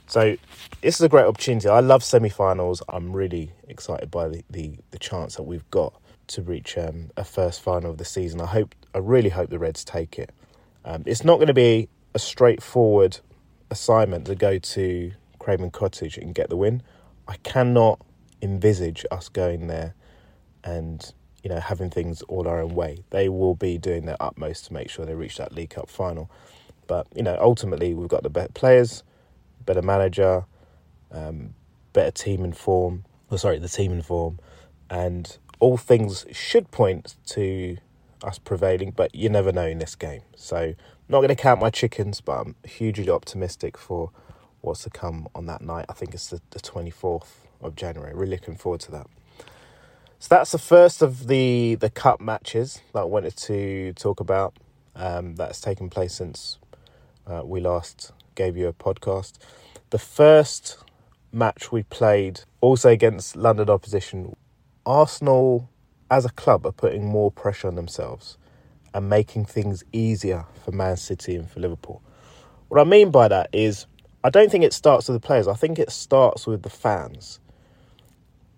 So 0.05 0.37
this 0.81 0.93
is 0.93 1.01
a 1.01 1.09
great 1.09 1.25
opportunity. 1.25 1.67
I 1.67 1.79
love 1.79 2.03
semi-finals. 2.03 2.83
I'm 2.89 3.11
really 3.11 3.53
excited 3.67 4.11
by 4.11 4.27
the, 4.27 4.43
the, 4.51 4.77
the 4.91 4.99
chance 4.99 5.37
that 5.37 5.43
we've 5.43 5.67
got 5.71 5.99
to 6.33 6.41
reach 6.41 6.77
um, 6.77 7.11
a 7.17 7.23
first 7.23 7.61
final 7.61 7.91
of 7.91 7.97
the 7.97 8.05
season. 8.05 8.41
I 8.41 8.47
hope, 8.47 8.75
I 8.93 8.99
really 8.99 9.29
hope 9.29 9.49
the 9.49 9.59
Reds 9.59 9.83
take 9.83 10.19
it. 10.19 10.31
Um, 10.85 11.03
it's 11.05 11.23
not 11.23 11.35
going 11.35 11.47
to 11.47 11.53
be 11.53 11.89
a 12.13 12.19
straightforward 12.19 13.19
assignment 13.69 14.25
to 14.27 14.35
go 14.35 14.59
to 14.59 15.11
Craven 15.39 15.71
Cottage 15.71 16.17
and 16.17 16.35
get 16.35 16.49
the 16.49 16.57
win. 16.57 16.83
I 17.27 17.37
cannot 17.37 18.01
envisage 18.41 19.05
us 19.09 19.29
going 19.29 19.67
there 19.67 19.95
and 20.65 21.13
you 21.43 21.49
know 21.49 21.59
having 21.59 21.89
things 21.89 22.21
all 22.23 22.47
our 22.47 22.61
own 22.61 22.75
way. 22.75 23.03
They 23.09 23.29
will 23.29 23.55
be 23.55 23.77
doing 23.77 24.05
their 24.05 24.17
utmost 24.19 24.65
to 24.65 24.73
make 24.73 24.89
sure 24.89 25.05
they 25.05 25.15
reach 25.15 25.37
that 25.37 25.53
League 25.53 25.71
Cup 25.71 25.89
final. 25.89 26.29
But 26.87 27.07
you 27.15 27.23
know, 27.23 27.37
ultimately, 27.39 27.93
we've 27.93 28.09
got 28.09 28.23
the 28.23 28.29
better 28.29 28.51
players, 28.53 29.03
better 29.65 29.81
manager, 29.81 30.45
um, 31.11 31.53
better 31.93 32.11
team 32.11 32.43
in 32.43 32.53
form. 32.53 33.05
Oh, 33.31 33.37
sorry, 33.37 33.59
the 33.59 33.69
team 33.69 33.91
in 33.91 34.01
form, 34.01 34.39
and 34.89 35.37
all 35.63 35.77
things 35.77 36.25
should 36.31 36.69
point 36.71 37.15
to 37.27 37.77
us 38.21 38.37
prevailing. 38.37 38.91
But 38.91 39.15
you 39.15 39.29
never 39.29 39.51
know 39.51 39.67
in 39.67 39.79
this 39.79 39.95
game. 39.95 40.21
So, 40.35 40.57
I'm 40.57 40.75
not 41.09 41.19
going 41.19 41.29
to 41.29 41.35
count 41.35 41.59
my 41.61 41.69
chickens, 41.69 42.21
but 42.21 42.33
I'm 42.41 42.55
hugely 42.65 43.09
optimistic 43.09 43.77
for 43.77 44.11
what's 44.61 44.83
to 44.83 44.89
come 44.89 45.27
on 45.35 45.45
that 45.47 45.61
night. 45.61 45.85
I 45.89 45.93
think 45.93 46.13
it's 46.13 46.27
the, 46.27 46.41
the 46.51 46.59
24th 46.59 47.27
of 47.61 47.75
January. 47.75 48.13
Really 48.13 48.31
looking 48.31 48.55
forward 48.55 48.81
to 48.81 48.91
that. 48.91 49.07
So 50.19 50.27
that's 50.29 50.53
the 50.53 50.57
first 50.57 51.01
of 51.01 51.27
the 51.27 51.75
the 51.75 51.89
cup 51.89 52.21
matches 52.21 52.79
that 52.93 53.01
I 53.01 53.03
wanted 53.03 53.35
to 53.35 53.91
talk 53.93 54.21
about. 54.21 54.53
Um, 54.95 55.35
that's 55.35 55.59
taken 55.59 55.89
place 55.89 56.13
since 56.13 56.59
uh, 57.27 57.41
we 57.43 57.59
last 57.59 58.13
gave 58.35 58.55
you 58.55 58.67
a 58.67 58.73
podcast. 58.73 59.33
The 59.89 59.99
first 59.99 60.77
match 61.33 61.71
we 61.71 61.83
played, 61.83 62.41
also 62.61 62.89
against 62.89 63.35
London 63.35 63.69
opposition, 63.69 64.35
Arsenal 64.85 65.69
as 66.11 66.25
a 66.25 66.29
club 66.29 66.65
are 66.65 66.71
putting 66.71 67.05
more 67.05 67.31
pressure 67.31 67.67
on 67.67 67.75
themselves 67.75 68.37
and 68.93 69.09
making 69.09 69.45
things 69.45 69.83
easier 69.91 70.45
for 70.63 70.71
Man 70.71 70.97
City 70.97 71.35
and 71.35 71.49
for 71.49 71.59
Liverpool. 71.59 72.01
What 72.67 72.79
I 72.81 72.83
mean 72.83 73.11
by 73.11 73.27
that 73.27 73.49
is, 73.53 73.87
I 74.23 74.29
don't 74.29 74.51
think 74.51 74.63
it 74.63 74.73
starts 74.73 75.07
with 75.07 75.21
the 75.21 75.25
players. 75.25 75.47
I 75.47 75.53
think 75.53 75.79
it 75.79 75.91
starts 75.91 76.47
with 76.47 76.63
the 76.63 76.69
fans 76.69 77.39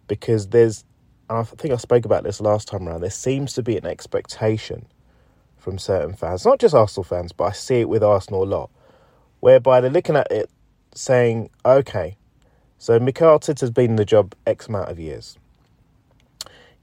because 0.08 0.48
there's 0.50 0.84
and 1.30 1.40
I 1.40 1.44
think 1.44 1.74
I 1.74 1.78
spoke 1.78 2.06
about 2.06 2.24
this 2.24 2.40
last 2.40 2.68
time 2.68 2.88
around, 2.88 3.02
there 3.02 3.10
seems 3.10 3.54
to 3.54 3.64
be 3.64 3.78
an 3.78 3.86
expectation 3.86 4.86
from 5.58 5.80
certain 5.80 6.14
fans, 6.14 6.46
not 6.46 6.60
just 6.60 6.76
Arsenal 6.76 7.04
fans, 7.04 7.32
but 7.32 7.46
I 7.46 7.52
see 7.52 7.82
it 7.82 7.90
with 7.90 8.04
Arsenal 8.04 8.44
a 8.44 8.46
lot, 8.46 8.70
whereby 9.40 9.82
they're 9.82 9.90
looking 9.90 10.16
at 10.16 10.32
it 10.32 10.52
saying, 10.94 11.50
okay, 11.66 12.16
So 12.78 13.00
Mikel 13.00 13.40
Arteta's 13.40 13.72
been 13.72 13.92
in 13.92 13.96
the 13.96 14.06
job 14.06 14.36
X 14.46 14.68
amount 14.68 14.90
of 14.90 15.00
years. 15.00 15.38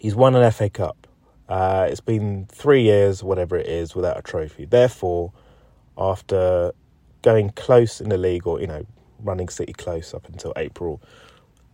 He's 0.03 0.17
won 0.17 0.35
an 0.35 0.51
FA 0.51 0.69
Cup. 0.69 1.07
Uh, 1.49 1.87
it's 1.89 2.01
been 2.01 2.47
three 2.51 2.83
years, 2.83 3.23
whatever 3.23 3.57
it 3.57 3.69
is, 3.69 3.95
without 3.95 4.19
a 4.19 4.23
trophy. 4.23 4.65
Therefore, 4.65 5.33
after 5.97 6.73
going 7.23 7.51
close 7.51 8.01
in 8.01 8.09
the 8.09 8.19
league, 8.19 8.45
or 8.45 8.61
you 8.61 8.67
know, 8.67 8.85
running 9.21 9.49
City 9.49 9.73
close 9.73 10.13
up 10.13 10.29
until 10.29 10.53
April, 10.57 11.01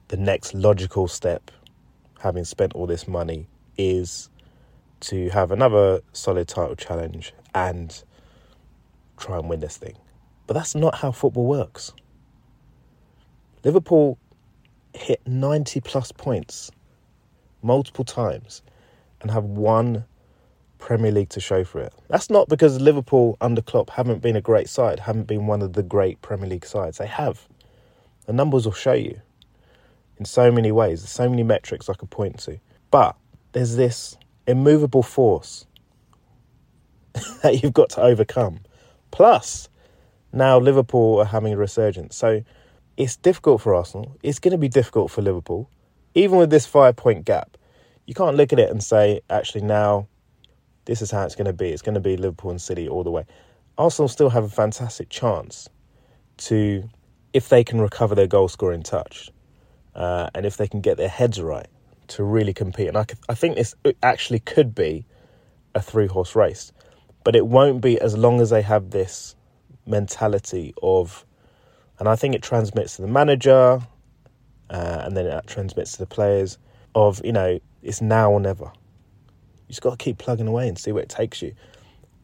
the 0.09 0.19
next 0.19 0.53
logical 0.53 1.09
step, 1.09 1.51
having 2.19 2.45
spent 2.45 2.75
all 2.75 2.87
this 2.87 3.09
money, 3.09 3.47
is 3.79 4.29
to 5.01 5.31
have 5.31 5.51
another 5.51 6.03
solid 6.13 6.49
title 6.49 6.77
challenge 6.77 7.33
and 7.55 8.05
try 9.17 9.39
and 9.39 9.49
win 9.49 9.61
this 9.61 9.79
thing. 9.79 9.97
But 10.47 10.53
that's 10.53 10.75
not 10.75 10.97
how 10.97 11.13
football 11.13 11.47
works. 11.47 11.95
Liverpool 13.65 14.19
hit 14.93 15.27
90 15.27 15.81
plus 15.81 16.13
points 16.13 16.71
multiple 17.63 18.05
times 18.05 18.63
and 19.21 19.31
have 19.31 19.45
one 19.45 20.05
Premier 20.79 21.11
League 21.11 21.29
to 21.31 21.41
show 21.41 21.65
for 21.65 21.81
it. 21.81 21.93
That's 22.09 22.31
not 22.31 22.49
because 22.49 22.81
Liverpool 22.81 23.37
under 23.41 23.61
Klopp 23.61 23.91
haven't 23.91 24.23
been 24.23 24.37
a 24.37 24.41
great 24.41 24.69
side, 24.69 25.01
haven't 25.01 25.27
been 25.27 25.47
one 25.47 25.63
of 25.63 25.73
the 25.73 25.83
great 25.83 26.23
Premier 26.23 26.49
League 26.49 26.67
sides. 26.67 26.99
They 26.99 27.07
have. 27.07 27.49
The 28.27 28.33
numbers 28.33 28.65
will 28.65 28.73
show 28.73 28.93
you 28.93 29.21
in 30.19 30.25
so 30.25 30.51
many 30.51 30.73
ways. 30.73 31.03
There's 31.03 31.11
so 31.11 31.29
many 31.29 31.43
metrics 31.43 31.89
I 31.89 31.95
could 31.95 32.11
point 32.11 32.39
to. 32.41 32.59
But 32.91 33.17
there's 33.53 33.77
this 33.77 34.17
immovable 34.47 35.03
force 35.03 35.67
that 37.43 37.63
you've 37.63 37.73
got 37.73 37.91
to 37.91 38.03
overcome. 38.03 38.61
Plus, 39.11 39.69
now 40.33 40.59
Liverpool 40.59 41.19
are 41.21 41.25
having 41.25 41.53
a 41.53 41.57
resurgence. 41.57 42.17
So 42.17 42.45
it's 42.97 43.17
difficult 43.17 43.63
for 43.63 43.75
Arsenal. 43.75 44.17
It's 44.23 44.39
going 44.39 44.53
to 44.53 44.59
be 44.59 44.69
difficult 44.69 45.11
for 45.11 45.23
Liverpool. 45.23 45.71
Even 46.19 46.39
with 46.39 46.51
this 46.51 46.67
five 46.67 46.97
point 46.97 47.25
gap, 47.25 47.57
you 48.07 48.15
can't 48.15 48.37
look 48.37 48.53
at 48.53 48.59
it 48.59 48.71
and 48.71 48.83
say, 48.83 49.21
actually, 49.31 49.63
now 49.63 50.09
this 50.85 51.01
is 51.01 51.13
how 51.13 51.23
it's 51.23 51.37
going 51.37 51.47
to 51.47 51.53
be. 51.53 51.69
It's 51.71 51.83
going 51.83 51.95
to 51.95 52.01
be 52.01 52.17
Liverpool 52.17 52.51
and 52.51 52.61
City 52.61 52.89
all 52.89 53.05
the 53.05 53.11
way. 53.11 53.25
Arsenal 53.77 54.09
still 54.09 54.31
have 54.31 54.43
a 54.43 54.49
fantastic 54.49 55.11
chance 55.11 55.69
to, 56.39 56.89
if 57.33 57.49
they 57.49 57.63
can 57.63 57.81
recover 57.81 58.17
their 58.17 58.27
goal 58.27 58.49
scoring 58.49 58.83
touch 58.83 59.31
uh, 59.95 60.29
and 60.35 60.45
if 60.45 60.57
they 60.57 60.67
can 60.67 60.81
get 60.81 60.97
their 60.97 61.09
heads 61.09 61.41
right, 61.41 61.69
to 62.09 62.25
really 62.25 62.55
compete. 62.55 62.89
And 62.89 62.99
I, 62.99 63.05
I 63.29 63.35
think 63.35 63.57
this 63.57 63.75
actually 64.03 64.41
could 64.41 64.75
be 64.75 65.07
a 65.75 65.81
three 65.81 66.09
horse 66.09 66.35
race, 66.35 66.73
but 67.23 67.37
it 67.37 67.47
won't 67.47 67.81
be 67.81 68.01
as 68.01 68.17
long 68.17 68.41
as 68.41 68.51
they 68.51 68.63
have 68.63 68.91
this 68.91 69.37
mentality 69.87 70.75
of, 70.83 71.25
and 72.01 72.09
I 72.09 72.17
think 72.17 72.35
it 72.35 72.43
transmits 72.43 72.97
to 72.97 73.03
the 73.03 73.09
manager, 73.09 73.87
uh, 74.71 75.03
and 75.05 75.17
then 75.17 75.27
it 75.27 75.47
transmits 75.47 75.93
to 75.93 75.99
the 75.99 76.07
players 76.07 76.59
of 76.95 77.21
you 77.25 77.33
know 77.33 77.59
it's 77.83 78.01
now 78.01 78.31
or 78.31 78.41
never. 78.41 78.65
You 78.65 79.69
just 79.69 79.83
got 79.83 79.91
to 79.99 80.03
keep 80.03 80.19
plugging 80.19 80.49
away 80.49 80.69
and 80.69 80.79
see 80.79 80.93
where 80.93 81.03
it 81.03 81.09
takes 81.09 81.43
you. 81.43 81.55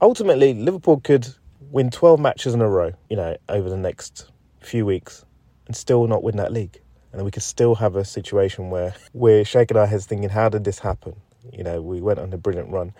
Ultimately, 0.00 0.54
Liverpool 0.54 1.00
could 1.00 1.28
win 1.70 1.90
12 1.90 2.20
matches 2.20 2.54
in 2.54 2.60
a 2.60 2.68
row, 2.68 2.92
you 3.10 3.16
know, 3.16 3.36
over 3.48 3.68
the 3.68 3.76
next 3.76 4.30
few 4.60 4.86
weeks 4.86 5.24
and 5.66 5.76
still 5.76 6.06
not 6.06 6.22
win 6.22 6.36
that 6.36 6.52
league. 6.52 6.80
And 7.12 7.24
we 7.24 7.30
could 7.30 7.42
still 7.42 7.74
have 7.76 7.96
a 7.96 8.04
situation 8.04 8.70
where 8.70 8.94
we're 9.12 9.44
shaking 9.44 9.76
our 9.76 9.86
heads 9.86 10.06
thinking, 10.06 10.28
how 10.28 10.48
did 10.48 10.64
this 10.64 10.78
happen? 10.78 11.14
You 11.52 11.62
know, 11.62 11.80
we 11.80 12.00
went 12.00 12.18
on 12.18 12.32
a 12.32 12.38
brilliant 12.38 12.70
run 12.70 12.92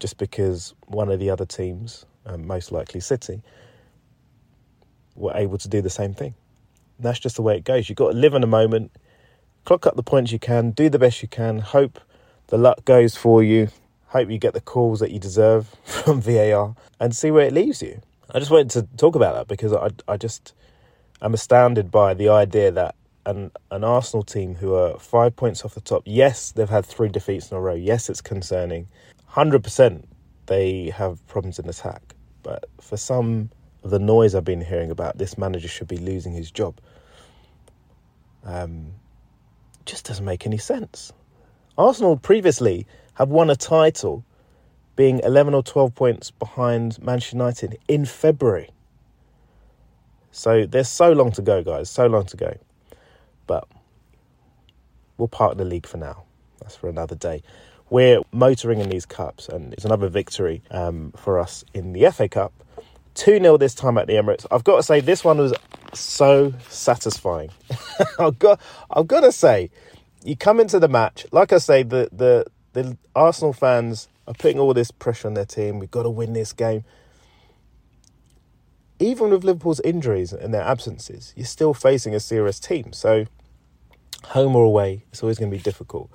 just 0.00 0.18
because 0.18 0.74
one 0.86 1.10
of 1.10 1.20
the 1.20 1.30
other 1.30 1.46
teams, 1.46 2.04
um, 2.26 2.46
most 2.46 2.72
likely 2.72 3.00
City, 3.00 3.42
were 5.14 5.32
able 5.34 5.58
to 5.58 5.68
do 5.68 5.80
the 5.80 5.90
same 5.90 6.14
thing. 6.14 6.34
That's 6.98 7.18
just 7.18 7.36
the 7.36 7.42
way 7.42 7.56
it 7.56 7.64
goes. 7.64 7.88
You've 7.88 7.96
got 7.96 8.12
to 8.12 8.16
live 8.16 8.34
in 8.34 8.40
the 8.40 8.46
moment, 8.46 8.92
clock 9.64 9.86
up 9.86 9.96
the 9.96 10.02
points 10.02 10.32
you 10.32 10.38
can, 10.38 10.70
do 10.70 10.88
the 10.88 10.98
best 10.98 11.22
you 11.22 11.28
can, 11.28 11.58
hope 11.58 12.00
the 12.48 12.58
luck 12.58 12.84
goes 12.84 13.16
for 13.16 13.42
you, 13.42 13.68
hope 14.08 14.30
you 14.30 14.38
get 14.38 14.54
the 14.54 14.60
calls 14.60 15.00
that 15.00 15.10
you 15.10 15.18
deserve 15.18 15.68
from 15.84 16.20
VAR, 16.20 16.74
and 17.00 17.14
see 17.14 17.30
where 17.30 17.46
it 17.46 17.52
leaves 17.52 17.82
you. 17.82 18.00
I 18.32 18.38
just 18.38 18.50
wanted 18.50 18.70
to 18.70 18.82
talk 18.96 19.14
about 19.14 19.34
that 19.34 19.48
because 19.48 19.72
I, 19.72 19.90
I 20.12 20.16
just 20.16 20.54
am 21.20 21.34
astounded 21.34 21.90
by 21.90 22.14
the 22.14 22.28
idea 22.28 22.70
that 22.70 22.94
an, 23.26 23.50
an 23.70 23.84
Arsenal 23.84 24.22
team 24.22 24.54
who 24.54 24.74
are 24.74 24.98
five 24.98 25.36
points 25.36 25.64
off 25.64 25.74
the 25.74 25.80
top, 25.80 26.02
yes, 26.04 26.52
they've 26.52 26.68
had 26.68 26.84
three 26.84 27.08
defeats 27.08 27.50
in 27.50 27.56
a 27.56 27.60
row. 27.60 27.74
Yes, 27.74 28.08
it's 28.08 28.20
concerning. 28.20 28.88
100% 29.32 30.04
they 30.46 30.90
have 30.90 31.26
problems 31.26 31.58
in 31.58 31.68
attack. 31.68 32.14
But 32.42 32.66
for 32.80 32.96
some 32.96 33.50
the 33.84 33.98
noise 33.98 34.34
I've 34.34 34.44
been 34.44 34.62
hearing 34.62 34.90
about 34.90 35.18
this 35.18 35.36
manager 35.36 35.68
should 35.68 35.88
be 35.88 35.98
losing 35.98 36.32
his 36.32 36.50
job, 36.50 36.80
um, 38.44 38.94
just 39.84 40.06
doesn't 40.06 40.24
make 40.24 40.46
any 40.46 40.58
sense. 40.58 41.12
Arsenal 41.76 42.16
previously 42.16 42.86
have 43.14 43.28
won 43.28 43.50
a 43.50 43.56
title 43.56 44.24
being 44.96 45.20
11 45.20 45.54
or 45.54 45.62
12 45.62 45.94
points 45.94 46.30
behind 46.30 47.02
Manchester 47.02 47.36
United 47.36 47.78
in 47.88 48.04
February. 48.04 48.70
So 50.30 50.66
there's 50.66 50.88
so 50.88 51.12
long 51.12 51.32
to 51.32 51.42
go, 51.42 51.62
guys, 51.62 51.90
so 51.90 52.06
long 52.06 52.26
to 52.26 52.36
go. 52.36 52.56
But 53.46 53.68
we'll 55.16 55.28
park 55.28 55.56
the 55.56 55.64
league 55.64 55.86
for 55.86 55.96
now. 55.96 56.24
That's 56.60 56.76
for 56.76 56.88
another 56.88 57.14
day. 57.14 57.42
We're 57.90 58.20
motoring 58.32 58.80
in 58.80 58.88
these 58.88 59.04
cups, 59.04 59.48
and 59.48 59.72
it's 59.74 59.84
another 59.84 60.08
victory 60.08 60.62
um, 60.70 61.12
for 61.16 61.38
us 61.38 61.64
in 61.74 61.92
the 61.92 62.10
FA 62.10 62.28
Cup. 62.28 62.52
2 63.14 63.38
0 63.38 63.56
this 63.56 63.74
time 63.74 63.98
at 63.98 64.06
the 64.06 64.14
Emirates. 64.14 64.46
I've 64.50 64.64
got 64.64 64.76
to 64.76 64.82
say, 64.82 65.00
this 65.00 65.24
one 65.24 65.38
was 65.38 65.54
so 65.92 66.52
satisfying. 66.68 67.50
I've, 68.18 68.38
got, 68.38 68.60
I've 68.90 69.06
got 69.06 69.20
to 69.20 69.32
say, 69.32 69.70
you 70.24 70.36
come 70.36 70.60
into 70.60 70.78
the 70.78 70.88
match, 70.88 71.26
like 71.32 71.52
I 71.52 71.58
say, 71.58 71.82
the, 71.82 72.08
the, 72.12 72.46
the 72.72 72.96
Arsenal 73.14 73.52
fans 73.52 74.08
are 74.26 74.34
putting 74.34 74.58
all 74.58 74.74
this 74.74 74.90
pressure 74.90 75.28
on 75.28 75.34
their 75.34 75.44
team. 75.44 75.78
We've 75.78 75.90
got 75.90 76.04
to 76.04 76.10
win 76.10 76.32
this 76.32 76.52
game. 76.52 76.84
Even 78.98 79.30
with 79.30 79.44
Liverpool's 79.44 79.80
injuries 79.80 80.32
and 80.32 80.54
their 80.54 80.62
absences, 80.62 81.32
you're 81.36 81.44
still 81.46 81.74
facing 81.74 82.14
a 82.14 82.20
serious 82.20 82.58
team. 82.58 82.92
So, 82.92 83.26
home 84.26 84.56
or 84.56 84.64
away, 84.64 85.04
it's 85.10 85.22
always 85.22 85.38
going 85.38 85.50
to 85.50 85.56
be 85.56 85.62
difficult. 85.62 86.10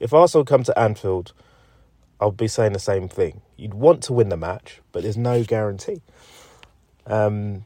If 0.00 0.12
Arsenal 0.12 0.44
come 0.44 0.64
to 0.64 0.78
Anfield, 0.78 1.32
I'll 2.20 2.32
be 2.32 2.48
saying 2.48 2.72
the 2.72 2.78
same 2.78 3.08
thing. 3.08 3.42
You'd 3.56 3.74
want 3.74 4.02
to 4.04 4.12
win 4.12 4.28
the 4.28 4.36
match, 4.36 4.80
but 4.92 5.02
there's 5.02 5.16
no 5.16 5.44
guarantee. 5.44 6.02
Um, 7.06 7.64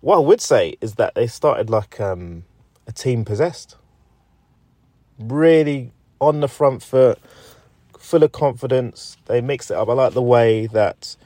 what 0.00 0.16
I 0.16 0.20
would 0.20 0.40
say 0.40 0.76
is 0.80 0.94
that 0.94 1.14
they 1.14 1.26
started 1.26 1.70
like 1.70 2.00
um, 2.00 2.44
a 2.86 2.92
team 2.92 3.24
possessed. 3.24 3.76
Really 5.18 5.92
on 6.20 6.40
the 6.40 6.48
front 6.48 6.82
foot, 6.82 7.18
full 7.98 8.22
of 8.22 8.32
confidence. 8.32 9.16
They 9.26 9.40
mixed 9.40 9.70
it 9.70 9.76
up. 9.76 9.88
I 9.88 9.92
like 9.92 10.14
the 10.14 10.22
way 10.22 10.66
that 10.68 11.16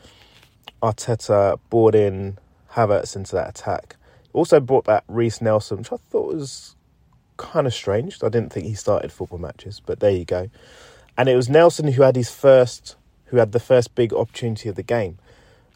Arteta 0.83 1.59
brought 1.71 1.95
in 1.95 2.39
Havertz 2.73 3.17
into 3.17 3.35
that 3.37 3.51
attack. 3.51 3.97
Also 4.33 4.61
brought 4.61 4.85
back 4.85 5.05
Reiss 5.09 5.41
Nelson, 5.41 5.79
which 5.79 5.93
I 5.93 5.97
thought 6.11 6.35
was 6.35 6.77
kind 7.37 7.67
of 7.67 7.75
strange. 7.75 8.23
I 8.23 8.29
didn't 8.29 8.53
think 8.53 8.67
he 8.67 8.75
started 8.75 9.13
football 9.13 9.39
matches, 9.39 9.81
but 9.85 10.01
there 10.01 10.11
you 10.11 10.25
go. 10.25 10.51
And 11.17 11.29
it 11.29 11.37
was 11.37 11.49
Nelson 11.49 11.93
who 11.93 12.03
had 12.03 12.17
his 12.17 12.31
first, 12.31 12.97
who 13.27 13.37
had 13.37 13.53
the 13.53 13.61
first 13.61 13.95
big 13.95 14.13
opportunity 14.13 14.69
of 14.69 14.75
the 14.75 14.83
game. 14.83 15.19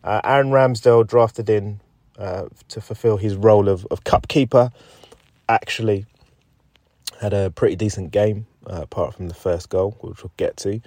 Uh, 0.04 0.20
Aaron 0.24 0.50
Ramsdale 0.50 1.06
drafted 1.06 1.50
in 1.50 1.80
uh, 2.18 2.46
to 2.68 2.80
fulfill 2.80 3.16
his 3.16 3.34
role 3.36 3.68
of, 3.68 3.86
of 3.90 4.04
cup 4.04 4.28
keeper. 4.28 4.70
Actually, 5.48 6.06
had 7.20 7.32
a 7.32 7.50
pretty 7.50 7.76
decent 7.76 8.10
game 8.10 8.46
uh, 8.66 8.82
apart 8.82 9.14
from 9.14 9.28
the 9.28 9.34
first 9.34 9.68
goal, 9.68 9.96
which 10.00 10.22
we'll 10.22 10.32
get 10.36 10.56
to. 10.58 10.80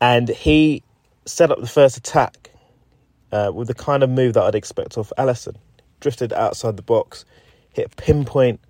And 0.00 0.28
he 0.28 0.82
set 1.26 1.50
up 1.50 1.60
the 1.60 1.66
first 1.66 1.96
attack 1.96 2.50
uh, 3.32 3.50
with 3.54 3.68
the 3.68 3.74
kind 3.74 4.02
of 4.02 4.10
move 4.10 4.34
that 4.34 4.44
I'd 4.44 4.54
expect 4.54 4.96
of 4.96 5.12
Alisson. 5.18 5.56
Drifted 6.00 6.32
outside 6.32 6.76
the 6.76 6.82
box, 6.82 7.24
hit 7.72 7.94
pinpoint 7.96 8.60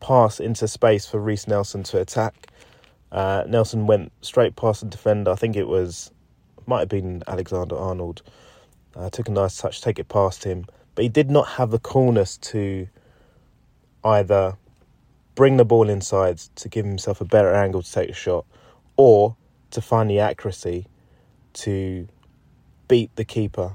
pass 0.00 0.40
into 0.40 0.68
space 0.68 1.06
for 1.06 1.18
Reiss 1.18 1.48
Nelson 1.48 1.82
to 1.84 2.00
attack. 2.00 2.48
Uh, 3.10 3.44
Nelson 3.48 3.86
went 3.86 4.12
straight 4.20 4.56
past 4.56 4.82
the 4.82 4.86
defender. 4.86 5.30
I 5.30 5.36
think 5.36 5.56
it 5.56 5.66
was, 5.66 6.10
might 6.66 6.80
have 6.80 6.88
been 6.88 7.22
Alexander 7.26 7.76
Arnold. 7.76 8.22
Uh, 8.94 9.10
took 9.10 9.28
a 9.28 9.30
nice 9.30 9.58
touch, 9.58 9.80
take 9.80 9.98
it 9.98 10.08
past 10.08 10.44
him, 10.44 10.64
but 10.94 11.02
he 11.02 11.08
did 11.08 11.30
not 11.30 11.46
have 11.48 11.70
the 11.70 11.78
coolness 11.78 12.38
to 12.38 12.88
either 14.04 14.56
bring 15.34 15.58
the 15.58 15.64
ball 15.64 15.88
inside 15.88 16.38
to 16.38 16.68
give 16.68 16.86
himself 16.86 17.20
a 17.20 17.24
better 17.24 17.54
angle 17.54 17.82
to 17.82 17.92
take 17.92 18.08
a 18.08 18.14
shot, 18.14 18.46
or 18.96 19.36
to 19.70 19.82
find 19.82 20.08
the 20.08 20.18
accuracy 20.18 20.86
to 21.52 22.08
beat 22.88 23.14
the 23.16 23.24
keeper, 23.24 23.74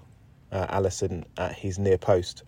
uh, 0.52 0.68
Alisson, 0.68 1.24
at 1.38 1.54
his 1.54 1.78
near 1.78 1.98
post. 1.98 2.44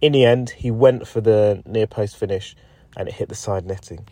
In 0.00 0.12
the 0.12 0.24
end, 0.24 0.50
he 0.50 0.70
went 0.70 1.06
for 1.06 1.20
the 1.20 1.62
near 1.66 1.86
post 1.86 2.16
finish 2.16 2.56
and 2.96 3.08
it 3.08 3.14
hit 3.14 3.28
the 3.28 3.34
side 3.34 3.64
netting. 3.64 4.06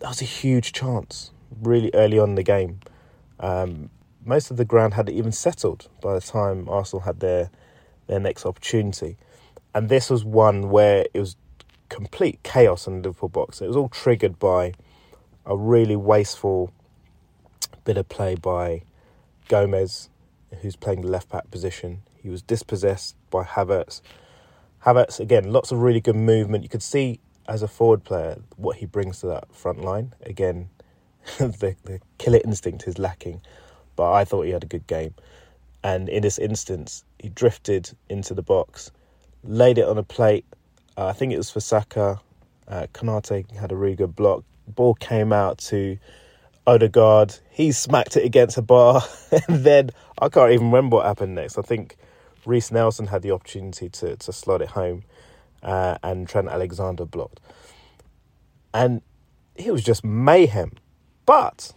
That 0.00 0.08
was 0.08 0.20
a 0.20 0.26
huge 0.26 0.72
chance, 0.72 1.30
really 1.62 1.90
early 1.94 2.18
on 2.18 2.30
in 2.30 2.34
the 2.34 2.42
game. 2.42 2.80
Um, 3.40 3.90
most 4.26 4.50
of 4.50 4.56
the 4.56 4.64
ground 4.64 4.94
hadn't 4.94 5.14
even 5.14 5.32
settled 5.32 5.88
by 6.02 6.14
the 6.14 6.20
time 6.20 6.68
Arsenal 6.68 7.02
had 7.02 7.20
their 7.20 7.50
their 8.06 8.20
next 8.20 8.46
opportunity, 8.46 9.16
and 9.74 9.88
this 9.88 10.10
was 10.10 10.24
one 10.24 10.68
where 10.70 11.06
it 11.14 11.18
was 11.18 11.36
complete 11.88 12.42
chaos 12.42 12.86
in 12.86 13.02
the 13.02 13.08
Liverpool 13.08 13.28
box. 13.28 13.60
It 13.60 13.66
was 13.66 13.76
all 13.76 13.88
triggered 13.88 14.38
by 14.38 14.74
a 15.44 15.56
really 15.56 15.96
wasteful 15.96 16.72
bit 17.84 17.96
of 17.96 18.08
play 18.08 18.34
by 18.34 18.82
Gomez, 19.48 20.08
who's 20.60 20.76
playing 20.76 21.02
the 21.02 21.08
left 21.08 21.30
back 21.30 21.50
position. 21.50 22.02
He 22.20 22.28
was 22.28 22.42
dispossessed 22.42 23.14
by 23.30 23.44
Havertz. 23.44 24.02
Havertz, 24.84 25.20
again, 25.20 25.52
lots 25.52 25.72
of 25.72 25.80
really 25.80 26.00
good 26.00 26.16
movement. 26.16 26.64
You 26.64 26.68
could 26.68 26.82
see 26.82 27.20
as 27.48 27.62
a 27.62 27.68
forward 27.68 28.04
player 28.04 28.38
what 28.56 28.76
he 28.76 28.86
brings 28.86 29.20
to 29.20 29.26
that 29.28 29.54
front 29.54 29.80
line. 29.80 30.14
Again, 30.22 30.68
the, 31.38 31.76
the 31.84 32.00
killer 32.18 32.40
instinct 32.44 32.86
is 32.86 32.98
lacking, 32.98 33.40
but 33.96 34.12
I 34.12 34.24
thought 34.24 34.42
he 34.42 34.50
had 34.50 34.62
a 34.62 34.68
good 34.68 34.86
game. 34.86 35.14
And 35.82 36.08
in 36.08 36.22
this 36.22 36.38
instance, 36.38 37.04
he 37.18 37.28
drifted 37.28 37.90
into 38.08 38.34
the 38.34 38.42
box, 38.42 38.90
laid 39.44 39.78
it 39.78 39.86
on 39.88 39.98
a 39.98 40.02
plate. 40.02 40.44
Uh, 40.96 41.06
I 41.06 41.12
think 41.12 41.32
it 41.32 41.36
was 41.36 41.50
for 41.50 41.60
Saka. 41.60 42.20
Uh, 42.68 42.86
Konate 42.92 43.50
had 43.56 43.72
a 43.72 43.76
really 43.76 43.96
good 43.96 44.14
block. 44.16 44.44
Ball 44.68 44.94
came 44.94 45.32
out 45.32 45.58
to 45.58 45.98
Odegaard. 46.66 47.36
He 47.50 47.72
smacked 47.72 48.16
it 48.16 48.24
against 48.24 48.58
a 48.58 48.62
bar, 48.62 49.02
and 49.48 49.64
then 49.64 49.90
I 50.18 50.28
can't 50.28 50.52
even 50.52 50.66
remember 50.66 50.96
what 50.96 51.06
happened 51.06 51.36
next. 51.36 51.58
I 51.58 51.62
think 51.62 51.96
Reiss 52.44 52.72
Nelson 52.72 53.06
had 53.06 53.22
the 53.22 53.30
opportunity 53.30 53.88
to 53.88 54.16
to 54.16 54.32
slot 54.32 54.62
it 54.62 54.68
home, 54.68 55.04
uh, 55.62 55.98
and 56.02 56.28
Trent 56.28 56.48
Alexander 56.48 57.04
blocked, 57.04 57.40
and 58.74 59.02
it 59.54 59.72
was 59.72 59.84
just 59.84 60.04
mayhem. 60.04 60.72
But, 61.24 61.72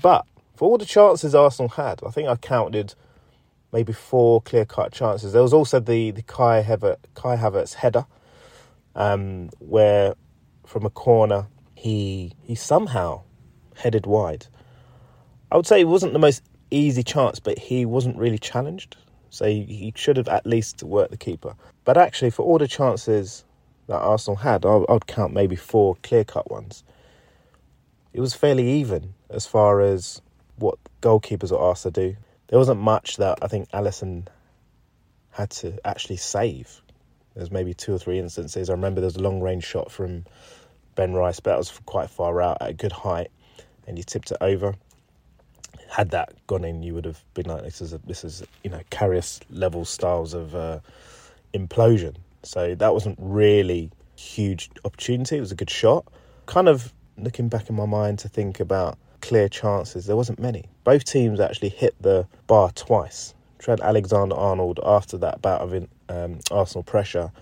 but 0.00 0.24
for 0.58 0.68
all 0.68 0.76
the 0.76 0.84
chances 0.84 1.36
Arsenal 1.36 1.68
had, 1.68 2.00
I 2.04 2.10
think 2.10 2.28
I 2.28 2.34
counted 2.34 2.94
maybe 3.72 3.92
four 3.92 4.42
clear 4.42 4.64
cut 4.64 4.90
chances. 4.90 5.32
There 5.32 5.40
was 5.42 5.52
also 5.52 5.78
the 5.78 6.10
the 6.10 6.22
Kai 6.22 6.64
Havertz, 6.64 6.98
Kai 7.14 7.36
Havertz 7.36 7.74
header, 7.74 8.06
um, 8.96 9.50
where 9.60 10.16
from 10.66 10.84
a 10.84 10.90
corner 10.90 11.46
he 11.76 12.32
he 12.42 12.56
somehow 12.56 13.22
headed 13.76 14.04
wide. 14.04 14.48
I 15.52 15.56
would 15.56 15.66
say 15.66 15.80
it 15.80 15.84
wasn't 15.84 16.12
the 16.12 16.18
most 16.18 16.42
easy 16.72 17.04
chance, 17.04 17.38
but 17.38 17.56
he 17.56 17.86
wasn't 17.86 18.16
really 18.16 18.38
challenged. 18.38 18.96
So 19.30 19.44
he, 19.44 19.62
he 19.62 19.92
should 19.94 20.16
have 20.16 20.26
at 20.26 20.44
least 20.44 20.82
worked 20.82 21.12
the 21.12 21.16
keeper. 21.16 21.54
But 21.84 21.96
actually, 21.96 22.30
for 22.30 22.42
all 22.42 22.58
the 22.58 22.66
chances 22.66 23.44
that 23.86 23.98
Arsenal 23.98 24.38
had, 24.38 24.66
I, 24.66 24.80
I'd 24.88 25.06
count 25.06 25.32
maybe 25.32 25.54
four 25.54 25.94
clear 26.02 26.24
cut 26.24 26.50
ones. 26.50 26.82
It 28.12 28.20
was 28.20 28.34
fairly 28.34 28.68
even 28.72 29.14
as 29.30 29.46
far 29.46 29.80
as 29.80 30.20
what 30.58 30.78
goalkeepers 31.00 31.52
are 31.52 31.70
asked 31.70 31.84
to 31.84 31.90
do. 31.90 32.16
There 32.48 32.58
wasn't 32.58 32.80
much 32.80 33.16
that 33.16 33.38
I 33.42 33.48
think 33.48 33.70
Alisson 33.70 34.26
had 35.30 35.50
to 35.50 35.78
actually 35.86 36.16
save. 36.16 36.82
There's 37.34 37.50
maybe 37.50 37.74
two 37.74 37.94
or 37.94 37.98
three 37.98 38.18
instances. 38.18 38.68
I 38.68 38.72
remember 38.72 39.00
there 39.00 39.06
was 39.06 39.16
a 39.16 39.22
long 39.22 39.40
range 39.40 39.64
shot 39.64 39.92
from 39.92 40.24
Ben 40.94 41.12
Rice, 41.12 41.40
but 41.40 41.52
that 41.52 41.58
was 41.58 41.70
quite 41.86 42.10
far 42.10 42.42
out 42.42 42.58
at 42.60 42.70
a 42.70 42.72
good 42.72 42.92
height, 42.92 43.30
and 43.86 43.96
he 43.96 44.02
tipped 44.02 44.32
it 44.32 44.38
over. 44.40 44.74
Had 45.88 46.10
that 46.10 46.34
gone 46.46 46.64
in, 46.64 46.82
you 46.82 46.94
would 46.94 47.04
have 47.04 47.22
been 47.34 47.46
like, 47.46 47.62
"This 47.62 47.80
is 47.80 47.92
a, 47.92 47.98
this 47.98 48.24
is 48.24 48.42
you 48.64 48.70
know 48.70 48.80
Karius 48.90 49.40
level 49.50 49.84
styles 49.84 50.34
of 50.34 50.54
uh, 50.54 50.80
implosion." 51.54 52.16
So 52.42 52.74
that 52.74 52.92
wasn't 52.92 53.16
really 53.20 53.90
huge 54.16 54.70
opportunity. 54.84 55.36
It 55.36 55.40
was 55.40 55.52
a 55.52 55.54
good 55.54 55.70
shot. 55.70 56.04
Kind 56.46 56.68
of 56.68 56.92
looking 57.16 57.48
back 57.48 57.70
in 57.70 57.76
my 57.76 57.86
mind 57.86 58.18
to 58.20 58.28
think 58.28 58.58
about 58.58 58.98
clear 59.20 59.48
chances, 59.48 60.06
there 60.06 60.16
wasn't 60.16 60.38
many. 60.38 60.64
Both 60.84 61.04
teams 61.04 61.40
actually 61.40 61.70
hit 61.70 61.94
the 62.00 62.26
bar 62.46 62.70
twice. 62.72 63.34
Trent 63.58 63.80
Alexander 63.80 64.36
Arnold, 64.36 64.80
after 64.84 65.18
that 65.18 65.42
bout 65.42 65.60
of 65.60 65.86
um, 66.08 66.38
Arsenal 66.50 66.82
pressure, 66.82 67.32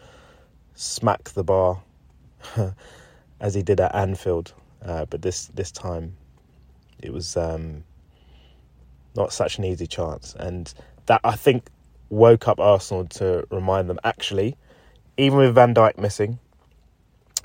smacked 0.75 1.35
the 1.35 1.45
bar 1.45 1.83
as 3.41 3.55
he 3.55 3.63
did 3.63 3.81
at 3.81 3.95
Anfield. 3.95 4.53
Uh, 4.85 5.05
but 5.07 5.23
this 5.23 5.47
this 5.47 5.71
time, 5.71 6.17
it 7.03 7.13
was 7.13 7.37
um, 7.37 7.85
not 9.15 9.33
such 9.33 9.59
an 9.59 9.65
easy 9.65 9.87
chance, 9.87 10.35
and 10.39 10.73
that 11.07 11.21
I 11.25 11.37
think 11.37 11.69
woke 12.09 12.47
up 12.49 12.61
Arsenal 12.61 13.07
to 13.07 13.47
remind 13.51 13.91
them 13.91 13.99
actually, 14.05 14.57
even 15.17 15.39
with 15.39 15.55
Van 15.55 15.75
Dijk 15.75 15.99
missing, 15.99 16.39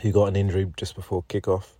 who 0.01 0.11
got 0.11 0.25
an 0.25 0.35
injury 0.35 0.71
just 0.77 0.95
before 0.95 1.23
kickoff, 1.23 1.73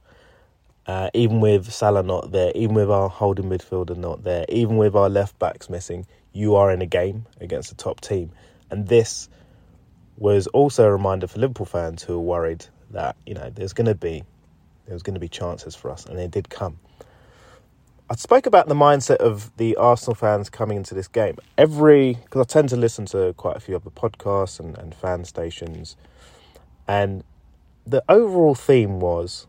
uh, 0.88 1.10
even 1.14 1.40
with 1.40 1.72
Salah 1.72 2.04
not 2.04 2.32
there, 2.32 2.52
even 2.56 2.76
with 2.76 2.90
our 2.90 3.10
holding 3.10 3.50
midfielder 3.50 3.96
not 3.96 4.24
there, 4.24 4.46
even 4.50 4.78
with 4.78 4.96
our 4.96 5.10
left 5.10 5.38
backs 5.40 5.70
missing, 5.70 6.06
you 6.34 6.56
are 6.56 6.72
in 6.72 6.82
a 6.82 6.86
game 6.86 7.26
against 7.40 7.72
a 7.72 7.76
top 7.76 8.02
team, 8.02 8.32
and 8.70 8.88
this 8.88 9.30
was 10.18 10.48
also 10.48 10.86
a 10.86 10.92
reminder 10.92 11.28
for 11.28 11.40
Liverpool 11.40 11.66
fans 11.66 12.04
who 12.04 12.20
were 12.20 12.26
worried 12.26 12.66
that 12.92 13.16
you 13.26 13.34
know 13.34 13.50
there's 13.50 13.74
going 13.74 13.88
to 13.88 13.96
be 13.96 14.24
there 14.86 14.96
was 14.96 15.04
going 15.04 15.14
to 15.14 15.20
be 15.20 15.30
chances 15.30 15.76
for 15.76 15.92
us, 15.92 16.06
and 16.06 16.18
they 16.18 16.28
did 16.28 16.50
come. 16.50 16.80
I 18.10 18.16
spoke 18.16 18.46
about 18.46 18.68
the 18.68 18.76
mindset 18.76 19.18
of 19.18 19.56
the 19.56 19.78
Arsenal 19.78 20.16
fans 20.16 20.50
coming 20.50 20.76
into 20.76 20.94
this 20.94 21.08
game. 21.08 21.38
Every 21.58 22.16
because 22.16 22.42
I 22.42 22.44
tend 22.44 22.70
to 22.70 22.76
listen 22.76 23.06
to 23.08 23.34
quite 23.38 23.56
a 23.56 23.60
few 23.60 23.76
other 23.76 23.90
podcasts 23.90 24.60
and, 24.60 24.78
and 24.78 24.94
fan 24.94 25.24
stations, 25.26 25.96
and 26.88 27.24
the 27.86 28.04
overall 28.10 28.56
theme 28.56 29.00
was, 29.00 29.48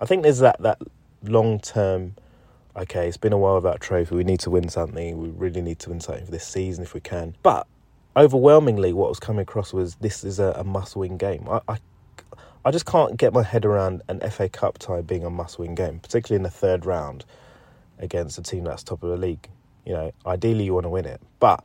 I 0.00 0.06
think 0.06 0.22
there's 0.22 0.38
that 0.38 0.60
that 0.62 0.80
long 1.22 1.60
term. 1.60 2.14
Okay, 2.76 3.08
it's 3.08 3.16
been 3.16 3.32
a 3.32 3.38
while 3.38 3.56
without 3.56 3.76
a 3.76 3.78
trophy. 3.80 4.14
We 4.14 4.24
need 4.24 4.40
to 4.40 4.50
win 4.50 4.68
something. 4.68 5.18
We 5.18 5.30
really 5.30 5.60
need 5.60 5.80
to 5.80 5.90
win 5.90 6.00
something 6.00 6.24
for 6.24 6.30
this 6.30 6.46
season 6.46 6.84
if 6.84 6.94
we 6.94 7.00
can. 7.00 7.34
But 7.42 7.66
overwhelmingly, 8.16 8.92
what 8.92 9.08
was 9.08 9.18
coming 9.18 9.42
across 9.42 9.72
was 9.72 9.96
this 9.96 10.22
is 10.22 10.38
a, 10.38 10.52
a 10.56 10.64
must-win 10.64 11.16
game. 11.16 11.48
I, 11.50 11.60
I 11.68 11.78
I 12.64 12.70
just 12.70 12.86
can't 12.86 13.16
get 13.16 13.32
my 13.32 13.42
head 13.42 13.64
around 13.64 14.02
an 14.08 14.20
FA 14.30 14.48
Cup 14.48 14.78
tie 14.78 15.00
being 15.00 15.24
a 15.24 15.30
must-win 15.30 15.74
game, 15.74 16.00
particularly 16.00 16.36
in 16.36 16.42
the 16.42 16.50
third 16.50 16.86
round 16.86 17.24
against 17.98 18.38
a 18.38 18.42
team 18.42 18.64
that's 18.64 18.82
top 18.82 19.02
of 19.02 19.10
the 19.10 19.16
league. 19.16 19.48
You 19.84 19.94
know, 19.94 20.12
ideally 20.26 20.64
you 20.64 20.74
want 20.74 20.84
to 20.84 20.90
win 20.90 21.06
it, 21.06 21.20
but 21.40 21.64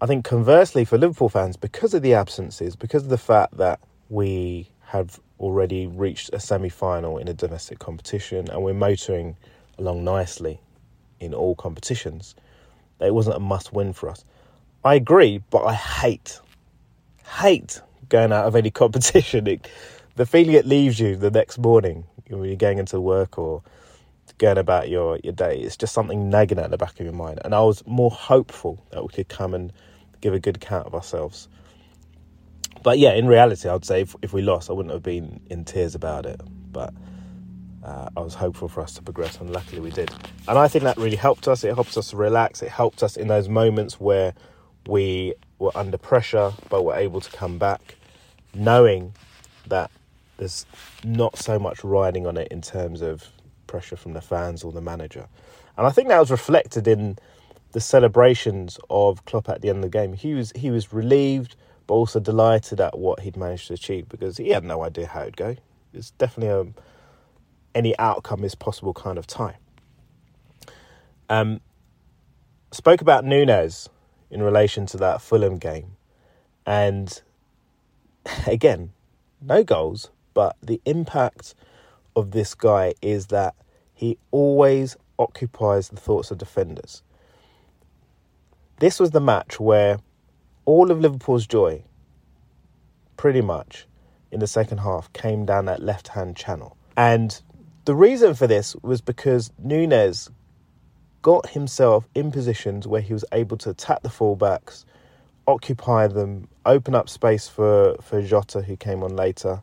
I 0.00 0.06
think 0.06 0.24
conversely 0.24 0.84
for 0.84 0.98
Liverpool 0.98 1.28
fans, 1.28 1.56
because 1.56 1.94
of 1.94 2.02
the 2.02 2.14
absences, 2.14 2.74
because 2.76 3.04
of 3.04 3.08
the 3.08 3.18
fact 3.18 3.56
that 3.58 3.80
we 4.08 4.71
have 4.92 5.18
already 5.40 5.86
reached 5.86 6.28
a 6.34 6.38
semi-final 6.38 7.16
in 7.16 7.26
a 7.26 7.32
domestic 7.32 7.78
competition 7.78 8.50
and 8.50 8.62
we're 8.62 8.74
motoring 8.74 9.34
along 9.78 10.04
nicely 10.04 10.60
in 11.18 11.32
all 11.32 11.54
competitions, 11.54 12.34
it 13.00 13.14
wasn't 13.14 13.34
a 13.34 13.40
must-win 13.40 13.94
for 13.94 14.10
us. 14.10 14.22
I 14.84 14.96
agree, 14.96 15.42
but 15.48 15.64
I 15.64 15.72
hate, 15.72 16.38
hate 17.24 17.80
going 18.10 18.32
out 18.32 18.44
of 18.44 18.54
any 18.54 18.70
competition. 18.82 19.46
It, 19.46 19.66
the 20.16 20.26
feeling 20.26 20.54
it 20.54 20.66
leaves 20.66 21.00
you 21.00 21.16
the 21.16 21.30
next 21.30 21.56
morning 21.56 22.04
when 22.28 22.44
you're 22.44 22.56
going 22.56 22.78
into 22.78 23.00
work 23.00 23.38
or 23.38 23.62
going 24.36 24.58
about 24.58 24.90
your, 24.90 25.18
your 25.24 25.32
day, 25.32 25.58
it's 25.58 25.78
just 25.78 25.94
something 25.94 26.28
nagging 26.28 26.58
at 26.58 26.70
the 26.70 26.76
back 26.76 27.00
of 27.00 27.06
your 27.06 27.14
mind. 27.14 27.40
And 27.46 27.54
I 27.54 27.62
was 27.62 27.82
more 27.86 28.10
hopeful 28.10 28.84
that 28.90 29.02
we 29.02 29.08
could 29.08 29.30
come 29.30 29.54
and 29.54 29.72
give 30.20 30.34
a 30.34 30.38
good 30.38 30.56
account 30.56 30.86
of 30.86 30.94
ourselves. 30.94 31.48
But 32.82 32.98
yeah, 32.98 33.12
in 33.12 33.26
reality, 33.26 33.68
I'd 33.68 33.84
say 33.84 34.02
if, 34.02 34.16
if 34.22 34.32
we 34.32 34.42
lost, 34.42 34.70
I 34.70 34.72
wouldn't 34.72 34.92
have 34.92 35.02
been 35.02 35.40
in 35.50 35.64
tears 35.64 35.94
about 35.94 36.26
it. 36.26 36.40
But 36.72 36.92
uh, 37.84 38.08
I 38.16 38.20
was 38.20 38.34
hopeful 38.34 38.68
for 38.68 38.80
us 38.80 38.94
to 38.94 39.02
progress, 39.02 39.40
and 39.40 39.50
luckily 39.50 39.80
we 39.80 39.90
did. 39.90 40.10
And 40.48 40.58
I 40.58 40.68
think 40.68 40.84
that 40.84 40.96
really 40.96 41.16
helped 41.16 41.48
us. 41.48 41.64
It 41.64 41.74
helped 41.74 41.96
us 41.96 42.10
to 42.10 42.16
relax. 42.16 42.62
It 42.62 42.70
helped 42.70 43.02
us 43.02 43.16
in 43.16 43.28
those 43.28 43.48
moments 43.48 44.00
where 44.00 44.34
we 44.86 45.34
were 45.58 45.72
under 45.76 45.98
pressure, 45.98 46.52
but 46.68 46.82
were 46.82 46.96
able 46.96 47.20
to 47.20 47.30
come 47.30 47.58
back, 47.58 47.96
knowing 48.54 49.14
that 49.66 49.90
there's 50.38 50.66
not 51.04 51.38
so 51.38 51.58
much 51.58 51.84
riding 51.84 52.26
on 52.26 52.36
it 52.36 52.48
in 52.50 52.62
terms 52.62 53.00
of 53.00 53.28
pressure 53.66 53.96
from 53.96 54.12
the 54.12 54.20
fans 54.20 54.64
or 54.64 54.72
the 54.72 54.80
manager. 54.80 55.28
And 55.76 55.86
I 55.86 55.90
think 55.90 56.08
that 56.08 56.18
was 56.18 56.30
reflected 56.30 56.86
in 56.88 57.18
the 57.72 57.80
celebrations 57.80 58.78
of 58.90 59.24
Klopp 59.24 59.48
at 59.48 59.62
the 59.62 59.68
end 59.68 59.78
of 59.78 59.82
the 59.90 59.98
game. 59.98 60.12
He 60.12 60.34
was 60.34 60.52
he 60.54 60.70
was 60.70 60.92
relieved, 60.92 61.56
but 61.92 61.96
also 61.96 62.18
delighted 62.18 62.80
at 62.80 62.98
what 62.98 63.20
he'd 63.20 63.36
managed 63.36 63.68
to 63.68 63.74
achieve 63.74 64.08
because 64.08 64.38
he 64.38 64.48
had 64.48 64.64
no 64.64 64.82
idea 64.82 65.06
how 65.06 65.20
it'd 65.20 65.36
go. 65.36 65.54
It's 65.92 66.12
definitely 66.12 66.70
a 66.70 66.72
any 67.74 67.98
outcome 67.98 68.44
is 68.44 68.54
possible 68.54 68.94
kind 68.94 69.18
of 69.18 69.26
time. 69.26 69.56
Um, 71.28 71.60
spoke 72.70 73.02
about 73.02 73.26
Nunez 73.26 73.90
in 74.30 74.42
relation 74.42 74.86
to 74.86 74.96
that 74.96 75.20
Fulham 75.20 75.58
game, 75.58 75.98
and 76.64 77.20
again, 78.46 78.94
no 79.42 79.62
goals, 79.62 80.10
but 80.32 80.56
the 80.62 80.80
impact 80.86 81.54
of 82.16 82.30
this 82.30 82.54
guy 82.54 82.94
is 83.02 83.26
that 83.26 83.54
he 83.92 84.16
always 84.30 84.96
occupies 85.18 85.90
the 85.90 85.96
thoughts 85.96 86.30
of 86.30 86.38
defenders. 86.38 87.02
This 88.78 88.98
was 88.98 89.10
the 89.10 89.20
match 89.20 89.60
where 89.60 89.98
all 90.64 90.90
of 90.90 91.00
Liverpool's 91.00 91.46
joy, 91.46 91.82
pretty 93.16 93.40
much, 93.40 93.86
in 94.30 94.40
the 94.40 94.46
second 94.46 94.78
half 94.78 95.12
came 95.12 95.44
down 95.44 95.66
that 95.66 95.82
left 95.82 96.08
hand 96.08 96.36
channel. 96.36 96.76
And 96.96 97.40
the 97.84 97.94
reason 97.94 98.34
for 98.34 98.46
this 98.46 98.76
was 98.82 99.00
because 99.00 99.52
Nunez 99.58 100.30
got 101.22 101.50
himself 101.50 102.08
in 102.14 102.32
positions 102.32 102.86
where 102.86 103.00
he 103.00 103.12
was 103.12 103.24
able 103.32 103.56
to 103.58 103.70
attack 103.70 104.02
the 104.02 104.08
fullbacks, 104.08 104.84
occupy 105.46 106.06
them, 106.06 106.48
open 106.66 106.94
up 106.94 107.08
space 107.08 107.48
for, 107.48 107.96
for 108.02 108.22
Jota, 108.22 108.62
who 108.62 108.76
came 108.76 109.02
on 109.02 109.16
later, 109.16 109.62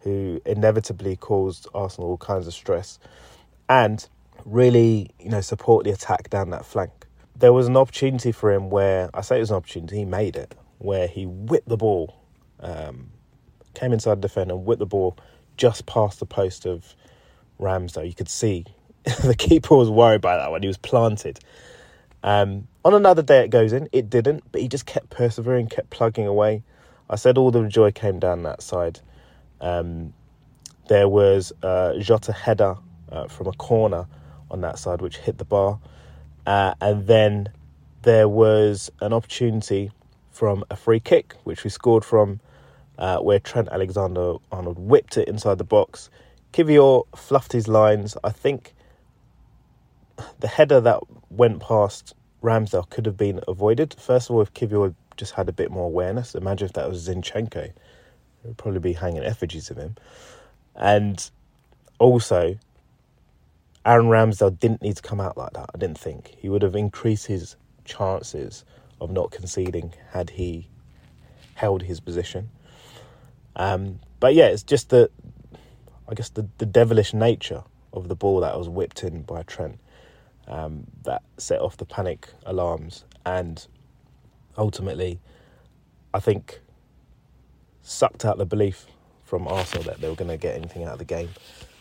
who 0.00 0.40
inevitably 0.44 1.16
caused 1.16 1.66
Arsenal 1.74 2.10
all 2.10 2.16
kinds 2.18 2.46
of 2.46 2.54
stress, 2.54 2.98
and 3.68 4.08
really, 4.44 5.10
you 5.18 5.30
know, 5.30 5.40
support 5.40 5.84
the 5.84 5.90
attack 5.90 6.28
down 6.30 6.50
that 6.50 6.66
flank. 6.66 7.03
There 7.36 7.52
was 7.52 7.66
an 7.66 7.76
opportunity 7.76 8.32
for 8.32 8.52
him 8.52 8.70
where 8.70 9.10
I 9.12 9.20
say 9.20 9.36
it 9.36 9.40
was 9.40 9.50
an 9.50 9.56
opportunity, 9.56 9.98
he 9.98 10.04
made 10.04 10.36
it, 10.36 10.54
where 10.78 11.08
he 11.08 11.26
whipped 11.26 11.68
the 11.68 11.76
ball, 11.76 12.16
um, 12.60 13.10
came 13.74 13.92
inside 13.92 14.16
the 14.22 14.28
defender 14.28 14.54
and 14.54 14.64
whipped 14.64 14.78
the 14.78 14.86
ball 14.86 15.16
just 15.56 15.86
past 15.86 16.20
the 16.20 16.26
post 16.26 16.66
of 16.66 16.94
Ramsdale. 17.60 18.06
You 18.06 18.14
could 18.14 18.28
see 18.28 18.64
the 19.24 19.34
keeper 19.34 19.74
was 19.74 19.90
worried 19.90 20.20
by 20.20 20.36
that 20.36 20.50
when 20.52 20.62
he 20.62 20.68
was 20.68 20.78
planted. 20.78 21.40
Um, 22.22 22.68
on 22.84 22.94
another 22.94 23.22
day 23.22 23.44
it 23.44 23.48
goes 23.50 23.72
in, 23.72 23.88
it 23.92 24.08
didn't, 24.08 24.44
but 24.50 24.60
he 24.60 24.68
just 24.68 24.86
kept 24.86 25.10
persevering, 25.10 25.68
kept 25.68 25.90
plugging 25.90 26.26
away. 26.26 26.62
I 27.10 27.16
said 27.16 27.36
all 27.36 27.50
the 27.50 27.68
joy 27.68 27.92
came 27.92 28.18
down 28.18 28.44
that 28.44 28.62
side. 28.62 29.00
Um, 29.60 30.14
there 30.88 31.08
was 31.08 31.52
a 31.62 31.96
Jota 32.00 32.32
header 32.32 32.76
uh, 33.10 33.28
from 33.28 33.46
a 33.48 33.52
corner 33.52 34.06
on 34.50 34.60
that 34.62 34.78
side 34.78 35.02
which 35.02 35.16
hit 35.18 35.38
the 35.38 35.44
bar. 35.44 35.78
Uh, 36.46 36.74
and 36.80 37.06
then 37.06 37.48
there 38.02 38.28
was 38.28 38.90
an 39.00 39.12
opportunity 39.12 39.90
from 40.30 40.64
a 40.70 40.76
free 40.76 41.00
kick, 41.00 41.34
which 41.44 41.64
we 41.64 41.70
scored 41.70 42.04
from, 42.04 42.40
uh, 42.98 43.18
where 43.18 43.38
Trent 43.38 43.68
Alexander 43.70 44.34
Arnold 44.52 44.78
whipped 44.78 45.16
it 45.16 45.28
inside 45.28 45.58
the 45.58 45.64
box. 45.64 46.10
Kiwior 46.52 47.04
fluffed 47.16 47.52
his 47.52 47.66
lines. 47.66 48.16
I 48.22 48.30
think 48.30 48.74
the 50.40 50.48
header 50.48 50.80
that 50.80 51.00
went 51.30 51.60
past 51.60 52.14
Ramsdale 52.42 52.88
could 52.90 53.06
have 53.06 53.16
been 53.16 53.40
avoided. 53.48 53.94
First 53.98 54.28
of 54.28 54.36
all, 54.36 54.42
if 54.42 54.52
Kiwior 54.52 54.94
just 55.16 55.32
had 55.32 55.48
a 55.48 55.52
bit 55.52 55.70
more 55.70 55.86
awareness, 55.86 56.34
imagine 56.34 56.66
if 56.66 56.74
that 56.74 56.88
was 56.88 57.08
Zinchenko. 57.08 57.64
It 57.64 57.74
would 58.44 58.58
probably 58.58 58.80
be 58.80 58.92
hanging 58.92 59.24
effigies 59.24 59.70
of 59.70 59.78
him. 59.78 59.96
And 60.76 61.30
also, 61.98 62.58
Aaron 63.86 64.06
Ramsdale 64.06 64.58
didn't 64.58 64.82
need 64.82 64.96
to 64.96 65.02
come 65.02 65.20
out 65.20 65.36
like 65.36 65.52
that, 65.52 65.70
I 65.74 65.78
didn't 65.78 65.98
think. 65.98 66.36
He 66.38 66.48
would 66.48 66.62
have 66.62 66.74
increased 66.74 67.26
his 67.26 67.56
chances 67.84 68.64
of 69.00 69.10
not 69.10 69.30
conceding 69.30 69.92
had 70.10 70.30
he 70.30 70.68
held 71.54 71.82
his 71.82 72.00
position. 72.00 72.50
Um, 73.56 74.00
but 74.20 74.34
yeah, 74.34 74.46
it's 74.46 74.62
just 74.62 74.88
the, 74.88 75.10
I 76.08 76.14
guess, 76.14 76.30
the, 76.30 76.48
the 76.58 76.66
devilish 76.66 77.12
nature 77.12 77.62
of 77.92 78.08
the 78.08 78.16
ball 78.16 78.40
that 78.40 78.58
was 78.58 78.68
whipped 78.68 79.04
in 79.04 79.22
by 79.22 79.42
Trent 79.42 79.78
um, 80.48 80.86
that 81.04 81.22
set 81.36 81.60
off 81.60 81.76
the 81.76 81.84
panic 81.84 82.28
alarms 82.46 83.04
and 83.26 83.66
ultimately, 84.56 85.20
I 86.14 86.20
think, 86.20 86.60
sucked 87.82 88.24
out 88.24 88.38
the 88.38 88.46
belief 88.46 88.86
from 89.24 89.46
Arsenal 89.46 89.84
that 89.84 90.00
they 90.00 90.08
were 90.08 90.14
going 90.14 90.30
to 90.30 90.38
get 90.38 90.56
anything 90.56 90.84
out 90.84 90.94
of 90.94 90.98
the 90.98 91.04
game 91.04 91.28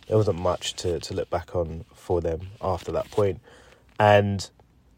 there 0.07 0.17
wasn't 0.17 0.39
much 0.39 0.73
to, 0.75 0.99
to 0.99 1.13
look 1.13 1.29
back 1.29 1.55
on 1.55 1.85
for 1.93 2.21
them 2.21 2.49
after 2.61 2.91
that 2.91 3.09
point. 3.11 3.39
And 3.99 4.49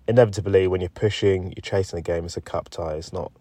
inevitably, 0.07 0.67
when 0.67 0.81
you're 0.81 0.89
pushing, 0.89 1.53
you're 1.55 1.61
chasing 1.61 1.97
the 1.97 2.01
game, 2.01 2.25
it's 2.25 2.37
a 2.37 2.41
cup 2.41 2.69
tie. 2.69 2.95
It's 2.95 3.13
not 3.13 3.31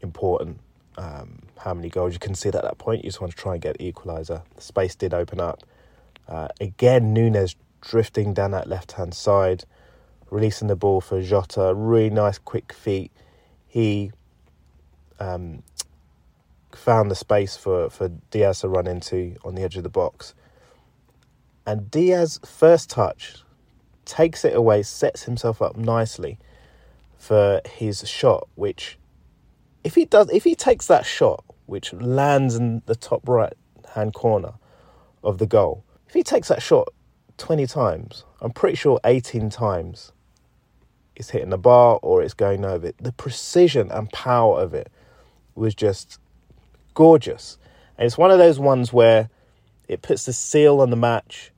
important 0.00 0.60
um, 0.96 1.42
how 1.58 1.74
many 1.74 1.88
goals 1.88 2.12
you 2.12 2.18
can 2.18 2.34
see 2.34 2.48
at 2.48 2.54
that 2.54 2.78
point. 2.78 3.04
You 3.04 3.10
just 3.10 3.20
want 3.20 3.34
to 3.34 3.38
try 3.38 3.54
and 3.54 3.62
get 3.62 3.78
the 3.78 3.90
equaliser. 3.90 4.42
The 4.56 4.62
space 4.62 4.94
did 4.94 5.14
open 5.14 5.40
up. 5.40 5.62
Uh, 6.26 6.48
again, 6.60 7.14
Nunez 7.14 7.56
drifting 7.80 8.34
down 8.34 8.50
that 8.50 8.66
left 8.68 8.92
hand 8.92 9.14
side, 9.14 9.64
releasing 10.30 10.68
the 10.68 10.76
ball 10.76 11.00
for 11.00 11.22
Jota. 11.22 11.72
Really 11.74 12.10
nice, 12.10 12.38
quick 12.38 12.72
feet. 12.72 13.12
He 13.66 14.12
um, 15.20 15.62
found 16.72 17.10
the 17.10 17.14
space 17.14 17.56
for, 17.56 17.88
for 17.90 18.08
Diaz 18.30 18.60
to 18.60 18.68
run 18.68 18.86
into 18.86 19.36
on 19.44 19.54
the 19.54 19.62
edge 19.62 19.76
of 19.76 19.84
the 19.84 19.88
box. 19.88 20.34
And 21.68 21.90
Diaz, 21.90 22.40
first 22.46 22.88
touch, 22.88 23.42
takes 24.06 24.42
it 24.42 24.56
away, 24.56 24.82
sets 24.82 25.24
himself 25.24 25.60
up 25.60 25.76
nicely 25.76 26.38
for 27.18 27.60
his 27.66 28.08
shot, 28.08 28.48
which 28.54 28.96
if 29.84 29.94
he 29.94 30.06
does 30.06 30.30
if 30.30 30.44
he 30.44 30.54
takes 30.54 30.86
that 30.86 31.04
shot, 31.04 31.44
which 31.66 31.92
lands 31.92 32.54
in 32.54 32.80
the 32.86 32.96
top 32.96 33.28
right 33.28 33.52
hand 33.94 34.14
corner 34.14 34.54
of 35.22 35.36
the 35.36 35.46
goal, 35.46 35.84
if 36.06 36.14
he 36.14 36.22
takes 36.22 36.48
that 36.48 36.62
shot 36.62 36.88
20 37.36 37.66
times, 37.66 38.24
I'm 38.40 38.52
pretty 38.52 38.76
sure 38.76 38.98
18 39.04 39.50
times 39.50 40.12
it's 41.16 41.28
hitting 41.28 41.50
the 41.50 41.58
bar 41.58 41.98
or 42.00 42.22
it's 42.22 42.32
going 42.32 42.64
over 42.64 42.86
it. 42.86 42.96
The 42.98 43.12
precision 43.12 43.90
and 43.90 44.10
power 44.10 44.58
of 44.58 44.72
it 44.72 44.90
was 45.54 45.74
just 45.74 46.18
gorgeous. 46.94 47.58
And 47.98 48.06
it's 48.06 48.16
one 48.16 48.30
of 48.30 48.38
those 48.38 48.58
ones 48.58 48.90
where 48.90 49.28
it 49.86 50.00
puts 50.00 50.24
the 50.24 50.32
seal 50.32 50.80
on 50.80 50.88
the 50.88 50.96
match 50.96 51.52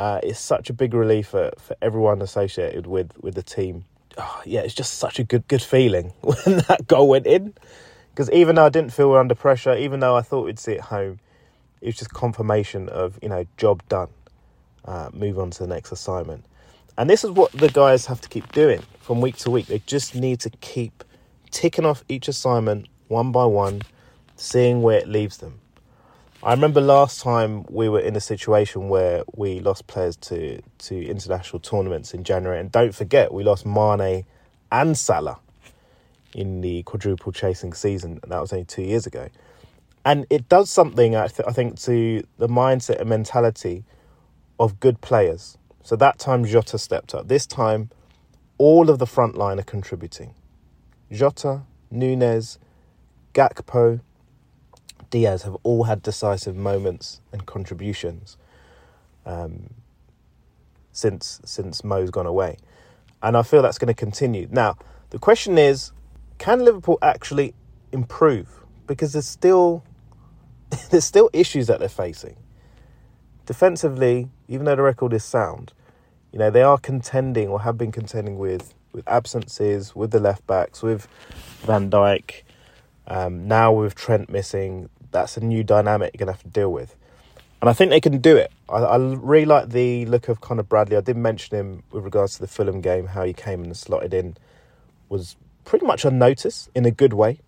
uh, 0.00 0.18
it's 0.22 0.40
such 0.40 0.70
a 0.70 0.72
big 0.72 0.94
relief 0.94 1.28
for, 1.28 1.50
for 1.58 1.76
everyone 1.82 2.22
associated 2.22 2.86
with, 2.86 3.12
with 3.20 3.34
the 3.34 3.42
team. 3.42 3.84
Oh, 4.16 4.40
yeah, 4.46 4.60
it's 4.60 4.72
just 4.72 4.94
such 4.94 5.18
a 5.18 5.24
good 5.24 5.46
good 5.46 5.60
feeling 5.60 6.14
when 6.22 6.56
that 6.68 6.86
goal 6.86 7.06
went 7.06 7.26
in. 7.26 7.52
Because 8.08 8.30
even 8.30 8.54
though 8.54 8.64
I 8.64 8.70
didn't 8.70 8.94
feel 8.94 9.12
under 9.12 9.34
pressure, 9.34 9.76
even 9.76 10.00
though 10.00 10.16
I 10.16 10.22
thought 10.22 10.46
we'd 10.46 10.58
see 10.58 10.72
it 10.72 10.80
home, 10.80 11.20
it 11.82 11.86
was 11.86 11.96
just 11.96 12.14
confirmation 12.14 12.88
of 12.88 13.18
you 13.20 13.28
know 13.28 13.44
job 13.58 13.82
done. 13.90 14.08
Uh, 14.86 15.10
move 15.12 15.38
on 15.38 15.50
to 15.50 15.58
the 15.64 15.66
next 15.66 15.92
assignment, 15.92 16.46
and 16.96 17.10
this 17.10 17.22
is 17.22 17.30
what 17.30 17.52
the 17.52 17.68
guys 17.68 18.06
have 18.06 18.22
to 18.22 18.28
keep 18.30 18.50
doing 18.52 18.80
from 19.00 19.20
week 19.20 19.36
to 19.36 19.50
week. 19.50 19.66
They 19.66 19.80
just 19.80 20.14
need 20.14 20.40
to 20.40 20.50
keep 20.62 21.04
ticking 21.50 21.84
off 21.84 22.04
each 22.08 22.26
assignment 22.26 22.86
one 23.08 23.32
by 23.32 23.44
one, 23.44 23.82
seeing 24.34 24.80
where 24.80 24.96
it 24.96 25.08
leaves 25.08 25.36
them. 25.36 25.60
I 26.42 26.52
remember 26.52 26.80
last 26.80 27.20
time 27.20 27.66
we 27.68 27.90
were 27.90 28.00
in 28.00 28.16
a 28.16 28.20
situation 28.20 28.88
where 28.88 29.24
we 29.34 29.60
lost 29.60 29.86
players 29.86 30.16
to, 30.16 30.62
to 30.78 31.06
international 31.06 31.60
tournaments 31.60 32.14
in 32.14 32.24
January. 32.24 32.58
And 32.58 32.72
don't 32.72 32.94
forget, 32.94 33.34
we 33.34 33.44
lost 33.44 33.66
Mane 33.66 34.24
and 34.72 34.96
Salah 34.96 35.38
in 36.34 36.62
the 36.62 36.82
quadruple 36.84 37.30
chasing 37.30 37.74
season. 37.74 38.20
and 38.22 38.32
That 38.32 38.40
was 38.40 38.54
only 38.54 38.64
two 38.64 38.80
years 38.82 39.06
ago. 39.06 39.28
And 40.02 40.26
it 40.30 40.48
does 40.48 40.70
something, 40.70 41.14
I, 41.14 41.26
th- 41.26 41.46
I 41.46 41.52
think, 41.52 41.78
to 41.80 42.24
the 42.38 42.48
mindset 42.48 43.00
and 43.00 43.10
mentality 43.10 43.84
of 44.58 44.80
good 44.80 45.02
players. 45.02 45.58
So 45.82 45.94
that 45.96 46.18
time 46.18 46.46
Jota 46.46 46.78
stepped 46.78 47.14
up. 47.14 47.28
This 47.28 47.46
time, 47.46 47.90
all 48.56 48.88
of 48.88 48.98
the 48.98 49.06
front 49.06 49.36
line 49.36 49.60
are 49.60 49.64
contributing. 49.64 50.34
Jota, 51.12 51.64
Nunez, 51.90 52.58
Gakpo, 53.34 54.00
Diaz 55.10 55.42
have 55.42 55.56
all 55.62 55.84
had 55.84 56.02
decisive 56.02 56.56
moments 56.56 57.20
and 57.32 57.44
contributions 57.46 58.36
um, 59.26 59.74
since 60.92 61.40
since 61.44 61.84
Mo's 61.84 62.10
gone 62.10 62.26
away, 62.26 62.56
and 63.22 63.36
I 63.36 63.42
feel 63.42 63.62
that's 63.62 63.78
going 63.78 63.88
to 63.88 63.94
continue. 63.94 64.48
Now, 64.50 64.76
the 65.10 65.18
question 65.18 65.58
is, 65.58 65.92
can 66.38 66.64
Liverpool 66.64 66.98
actually 67.02 67.54
improve? 67.92 68.48
Because 68.86 69.12
there's 69.12 69.28
still 69.28 69.84
there's 70.90 71.04
still 71.04 71.30
issues 71.32 71.66
that 71.66 71.80
they're 71.80 71.88
facing. 71.88 72.36
Defensively, 73.46 74.28
even 74.48 74.64
though 74.64 74.76
the 74.76 74.82
record 74.82 75.12
is 75.12 75.24
sound, 75.24 75.72
you 76.32 76.38
know 76.38 76.50
they 76.50 76.62
are 76.62 76.78
contending 76.78 77.48
or 77.48 77.62
have 77.62 77.76
been 77.76 77.92
contending 77.92 78.38
with 78.38 78.74
with 78.92 79.06
absences, 79.08 79.94
with 79.94 80.10
the 80.10 80.20
left 80.20 80.46
backs, 80.46 80.82
with 80.82 81.06
Van 81.62 81.90
Dijk. 81.90 82.42
Um, 83.06 83.48
now 83.48 83.72
with 83.72 83.94
Trent 83.96 84.30
missing, 84.30 84.88
that's 85.10 85.36
a 85.36 85.40
new 85.40 85.64
dynamic 85.64 86.12
you're 86.14 86.18
going 86.18 86.26
to 86.26 86.32
have 86.32 86.42
to 86.42 86.48
deal 86.48 86.72
with. 86.72 86.96
And 87.60 87.68
I 87.68 87.72
think 87.72 87.90
they 87.90 88.00
can 88.00 88.18
do 88.18 88.36
it. 88.36 88.50
I, 88.68 88.78
I 88.78 88.96
really 88.96 89.44
like 89.44 89.70
the 89.70 90.06
look 90.06 90.28
of 90.28 90.40
Conor 90.40 90.62
Bradley. 90.62 90.96
I 90.96 91.02
did 91.02 91.16
mention 91.16 91.56
him 91.56 91.82
with 91.90 92.04
regards 92.04 92.34
to 92.34 92.40
the 92.40 92.48
Fulham 92.48 92.80
game, 92.80 93.08
how 93.08 93.24
he 93.24 93.32
came 93.32 93.62
and 93.62 93.76
slotted 93.76 94.14
in 94.14 94.36
was 95.08 95.36
pretty 95.64 95.84
much 95.84 96.04
unnoticed 96.04 96.70
in 96.74 96.86
a 96.86 96.90
good 96.90 97.12
way. 97.12 97.38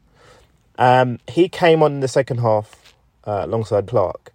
Um, 0.78 1.18
he 1.28 1.48
came 1.48 1.82
on 1.82 1.92
in 1.94 2.00
the 2.00 2.08
second 2.08 2.38
half 2.38 2.94
uh, 3.24 3.42
alongside 3.44 3.86
Clark, 3.86 4.32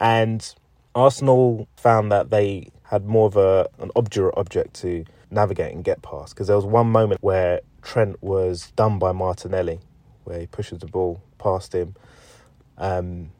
and 0.00 0.54
Arsenal 0.94 1.68
found 1.76 2.10
that 2.10 2.30
they 2.30 2.70
had 2.84 3.06
more 3.06 3.26
of 3.26 3.36
a 3.36 3.68
an 3.78 3.90
obdurate 3.94 4.34
object 4.36 4.74
to 4.74 5.04
navigate 5.30 5.74
and 5.74 5.84
get 5.84 6.00
past 6.00 6.34
because 6.34 6.46
there 6.46 6.56
was 6.56 6.64
one 6.64 6.90
moment 6.90 7.22
where 7.22 7.60
Trent 7.82 8.22
was 8.22 8.70
done 8.76 8.98
by 8.98 9.12
Martinelli, 9.12 9.80
where 10.24 10.40
he 10.40 10.46
pushes 10.46 10.78
the 10.78 10.86
ball 10.86 11.20
past 11.38 11.74
him 11.74 11.94
um, 12.78 13.30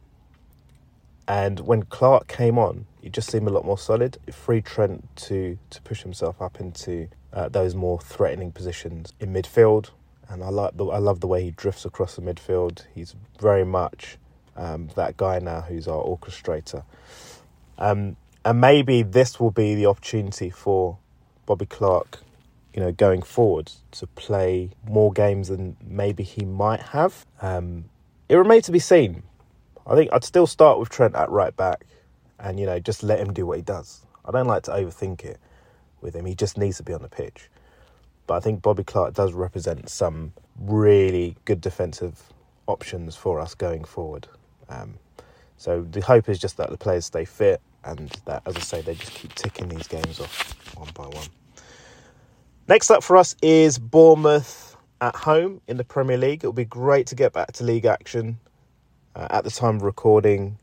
and 1.27 1.61
when 1.61 1.83
Clark 1.85 2.27
came 2.27 2.59
on, 2.59 2.87
he 3.03 3.09
just 3.11 3.31
seemed 3.31 3.46
a 3.46 3.51
lot 3.51 3.64
more 3.64 3.79
solid. 3.79 4.18
It 4.27 4.35
freed 4.35 4.64
Trent 4.64 5.09
to 5.16 5.59
to 5.70 5.83
push 5.83 6.03
himself 6.03 6.40
up 6.40 6.61
into 6.61 7.09
uh, 7.33 7.48
those 7.48 7.74
more 7.74 8.01
threatening 8.01 8.51
positions 8.53 9.12
in 9.20 9.33
midfield. 9.33 9.90
And 10.29 10.42
I 10.42 10.48
like 10.48 10.77
the 10.77 10.87
I 10.87 10.98
love 10.98 11.20
the 11.20 11.27
way 11.27 11.42
he 11.42 11.51
drifts 11.51 11.85
across 11.85 12.16
the 12.16 12.22
midfield. 12.22 12.85
He's 12.94 13.14
very 13.40 13.64
much 13.64 14.18
um, 14.57 14.88
that 14.96 15.16
guy 15.16 15.38
now 15.38 15.61
who's 15.61 15.87
our 15.87 16.03
orchestrator. 16.03 16.83
Um, 17.79 18.16
and 18.44 18.61
maybe 18.61 19.03
this 19.03 19.38
will 19.38 19.51
be 19.51 19.74
the 19.74 19.87
opportunity 19.87 20.51
for 20.51 20.98
Bobby 21.44 21.66
Clark, 21.66 22.20
you 22.74 22.81
know, 22.81 22.92
going 22.92 23.22
forward 23.22 23.70
to 23.92 24.07
play 24.07 24.70
more 24.87 25.12
games 25.12 25.48
than 25.48 25.77
maybe 25.87 26.22
he 26.22 26.44
might 26.44 26.81
have. 26.81 27.27
Um, 27.42 27.85
it 28.29 28.37
remains 28.37 28.67
to 28.67 28.73
be 28.73 28.79
seen. 28.79 29.23
I 29.87 29.95
think 29.95 30.11
I'd 30.12 30.25
still 30.25 30.47
start 30.47 30.79
with 30.79 30.91
Trent 30.91 31.14
at 31.14 31.31
right 31.31 31.57
back 31.57 31.87
and, 32.38 32.61
you 32.61 32.67
know, 32.67 32.79
just 32.79 33.03
let 33.03 33.19
him 33.19 33.33
do 33.33 33.47
what 33.47 33.57
he 33.57 33.62
does. 33.62 34.05
I 34.25 34.31
don't 34.31 34.47
like 34.47 34.64
to 34.64 34.73
overthink 34.73 35.25
it 35.25 35.38
with 36.01 36.14
him. 36.14 36.27
He 36.27 36.35
just 36.35 36.59
needs 36.59 36.77
to 36.77 36.83
be 36.83 36.93
on 36.93 37.03
the 37.03 37.09
pitch. 37.09 37.49
But 38.27 38.35
I 38.35 38.41
think 38.41 38.61
Bobby 38.61 38.85
Clark 38.85 39.14
does 39.14 39.33
represent 39.33 39.88
some 39.88 40.33
really 40.61 41.37
good 41.47 41.61
defensive 41.61 42.23
options 42.67 43.17
for 43.17 43.41
us 43.41 43.55
going 43.55 43.85
forward. 43.85 44.29
Um, 44.69 44.99
so 45.57 45.87
the 45.91 46.03
hope 46.03 46.29
is 46.29 46.38
just 46.38 46.59
that 46.59 46.69
the 46.71 46.77
players 46.77 47.07
stay 47.07 47.25
fit 47.25 47.62
and 47.85 48.11
that, 48.27 48.43
as 48.45 48.57
I 48.57 48.61
say, 48.61 48.83
they 48.83 48.95
just 48.95 49.12
keep 49.12 49.35
ticking 49.35 49.69
these 49.69 49.88
games 49.88 50.21
off 50.21 50.55
one 50.77 50.91
by 50.95 51.05
one. 51.05 51.27
Next 52.69 52.91
up 52.91 53.03
for 53.03 53.17
us 53.17 53.35
is 53.41 53.79
Bournemouth 53.79 54.68
at 55.01 55.15
home 55.17 55.61
in 55.67 55.77
the 55.77 55.85
Premier 55.85 56.17
League. 56.17 56.41
It'll 56.41 56.53
be 56.53 56.65
great 56.65 57.07
to 57.09 57.15
get 57.15 57.33
back 57.33 57.53
to 57.53 57.65
league 57.65 57.85
action. 57.85 58.39
Uh, 59.15 59.27
at 59.31 59.45
the 59.45 59.51
time 59.51 59.77
of 59.77 59.83
recording 59.83 60.59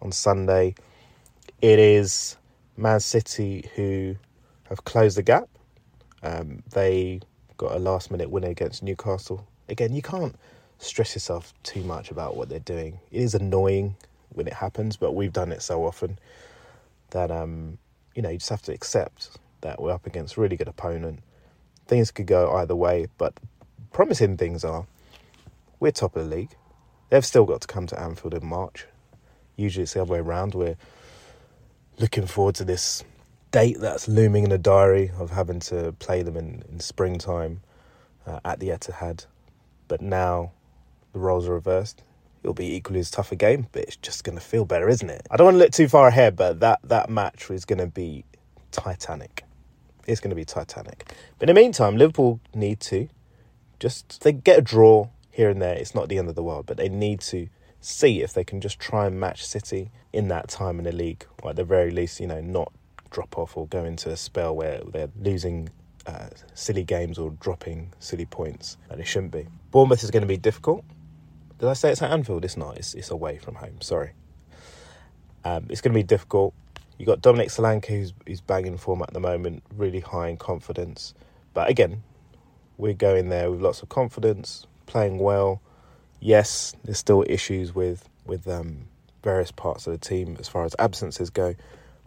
on 0.00 0.12
Sunday, 0.12 0.74
it 1.60 1.78
is 1.78 2.36
Man 2.76 3.00
City 3.00 3.68
who 3.74 4.16
have 4.68 4.84
closed 4.84 5.16
the 5.16 5.22
gap. 5.22 5.48
Um, 6.22 6.62
they 6.70 7.20
got 7.56 7.72
a 7.72 7.78
last 7.78 8.10
minute 8.10 8.30
win 8.30 8.44
against 8.44 8.82
Newcastle. 8.82 9.46
Again, 9.68 9.92
you 9.92 10.02
can't 10.02 10.34
stress 10.78 11.14
yourself 11.14 11.54
too 11.62 11.82
much 11.82 12.10
about 12.10 12.36
what 12.36 12.48
they're 12.48 12.58
doing. 12.58 12.98
It 13.10 13.22
is 13.22 13.34
annoying 13.34 13.96
when 14.30 14.46
it 14.46 14.54
happens, 14.54 14.96
but 14.96 15.12
we've 15.12 15.32
done 15.32 15.52
it 15.52 15.62
so 15.62 15.84
often 15.84 16.18
that 17.10 17.30
um, 17.30 17.78
you 18.14 18.22
know 18.22 18.30
you 18.30 18.38
just 18.38 18.50
have 18.50 18.62
to 18.62 18.72
accept 18.72 19.30
that 19.60 19.80
we're 19.80 19.92
up 19.92 20.06
against 20.06 20.36
a 20.36 20.40
really 20.40 20.56
good 20.56 20.68
opponent. 20.68 21.20
Things 21.86 22.10
could 22.10 22.26
go 22.26 22.52
either 22.56 22.74
way, 22.74 23.06
but 23.18 23.34
promising 23.92 24.36
things 24.36 24.64
are 24.64 24.86
we're 25.80 25.90
top 25.90 26.16
of 26.16 26.28
the 26.28 26.36
league. 26.36 26.56
They've 27.10 27.24
still 27.24 27.44
got 27.44 27.60
to 27.62 27.66
come 27.66 27.86
to 27.88 28.00
Anfield 28.00 28.34
in 28.34 28.46
March. 28.46 28.86
Usually 29.56 29.82
it's 29.82 29.94
the 29.94 30.02
other 30.02 30.12
way 30.12 30.18
around. 30.18 30.54
We're 30.54 30.76
looking 31.98 32.26
forward 32.26 32.54
to 32.56 32.64
this 32.64 33.04
date 33.50 33.78
that's 33.80 34.08
looming 34.08 34.44
in 34.44 34.50
the 34.50 34.58
diary 34.58 35.10
of 35.18 35.30
having 35.30 35.60
to 35.60 35.92
play 35.98 36.22
them 36.22 36.36
in, 36.36 36.62
in 36.70 36.80
springtime 36.80 37.60
uh, 38.26 38.40
at 38.44 38.60
the 38.60 38.68
Etihad. 38.68 39.26
But 39.88 40.00
now 40.00 40.52
the 41.12 41.18
roles 41.18 41.46
are 41.48 41.52
reversed. 41.52 42.02
It'll 42.42 42.54
be 42.54 42.74
equally 42.74 43.00
as 43.00 43.10
tough 43.10 43.30
a 43.30 43.36
game, 43.36 43.68
but 43.72 43.82
it's 43.82 43.96
just 43.96 44.24
going 44.24 44.38
to 44.38 44.42
feel 44.44 44.64
better, 44.64 44.88
isn't 44.88 45.08
it? 45.08 45.26
I 45.30 45.36
don't 45.36 45.44
want 45.44 45.54
to 45.56 45.58
look 45.58 45.72
too 45.72 45.88
far 45.88 46.08
ahead, 46.08 46.34
but 46.34 46.60
that, 46.60 46.80
that 46.84 47.10
match 47.10 47.50
is 47.50 47.64
going 47.64 47.78
to 47.78 47.86
be 47.86 48.24
titanic. 48.72 49.44
It's 50.06 50.20
going 50.20 50.30
to 50.30 50.36
be 50.36 50.44
titanic. 50.44 51.12
But 51.38 51.48
in 51.48 51.54
the 51.54 51.60
meantime, 51.60 51.96
Liverpool 51.96 52.40
need 52.54 52.80
to 52.80 53.08
just 53.82 54.22
they 54.22 54.32
get 54.32 54.58
a 54.58 54.62
draw 54.62 55.08
here 55.30 55.50
and 55.50 55.60
there. 55.60 55.74
It's 55.74 55.94
not 55.94 56.08
the 56.08 56.16
end 56.16 56.28
of 56.28 56.36
the 56.36 56.42
world, 56.42 56.66
but 56.66 56.76
they 56.76 56.88
need 56.88 57.20
to 57.22 57.48
see 57.80 58.22
if 58.22 58.32
they 58.32 58.44
can 58.44 58.60
just 58.60 58.78
try 58.78 59.06
and 59.06 59.18
match 59.18 59.44
City 59.44 59.90
in 60.12 60.28
that 60.28 60.48
time 60.48 60.78
in 60.78 60.84
the 60.84 60.92
league, 60.92 61.26
or 61.42 61.50
at 61.50 61.56
the 61.56 61.64
very 61.64 61.90
least, 61.90 62.20
you 62.20 62.28
know, 62.28 62.40
not 62.40 62.72
drop 63.10 63.36
off 63.36 63.56
or 63.56 63.66
go 63.66 63.84
into 63.84 64.08
a 64.10 64.16
spell 64.16 64.54
where 64.54 64.80
they're 64.92 65.10
losing 65.20 65.68
uh, 66.06 66.28
silly 66.54 66.84
games 66.84 67.18
or 67.18 67.30
dropping 67.40 67.92
silly 67.98 68.24
points 68.24 68.76
and 68.88 69.00
it 69.00 69.04
shouldn't 69.04 69.32
be. 69.32 69.46
Bournemouth 69.70 70.02
is 70.02 70.10
going 70.10 70.22
to 70.22 70.28
be 70.28 70.36
difficult. 70.36 70.84
Did 71.58 71.68
I 71.68 71.74
say 71.74 71.90
it's 71.90 72.02
at 72.02 72.10
Anfield? 72.10 72.44
It's 72.44 72.56
not. 72.56 72.76
It's, 72.78 72.94
it's 72.94 73.10
away 73.10 73.38
from 73.38 73.56
home. 73.56 73.80
Sorry. 73.80 74.12
Um, 75.44 75.66
it's 75.68 75.80
going 75.80 75.92
to 75.92 75.98
be 75.98 76.02
difficult. 76.04 76.54
You 76.98 77.06
got 77.06 77.20
Dominic 77.20 77.48
Solanke, 77.48 77.86
who's, 77.86 78.14
who's 78.26 78.40
banging 78.40 78.78
form 78.78 79.02
at 79.02 79.12
the 79.12 79.20
moment, 79.20 79.62
really 79.76 80.00
high 80.00 80.28
in 80.28 80.36
confidence. 80.36 81.14
But 81.52 81.68
again, 81.68 82.02
we're 82.82 82.92
going 82.92 83.28
there 83.28 83.48
with 83.48 83.62
lots 83.62 83.80
of 83.80 83.88
confidence, 83.88 84.66
playing 84.86 85.18
well. 85.18 85.62
Yes, 86.18 86.74
there's 86.82 86.98
still 86.98 87.24
issues 87.28 87.72
with 87.72 88.08
with 88.26 88.48
um, 88.48 88.88
various 89.22 89.52
parts 89.52 89.86
of 89.86 89.92
the 89.92 89.98
team 89.98 90.36
as 90.40 90.48
far 90.48 90.64
as 90.64 90.74
absences 90.80 91.30
go, 91.30 91.54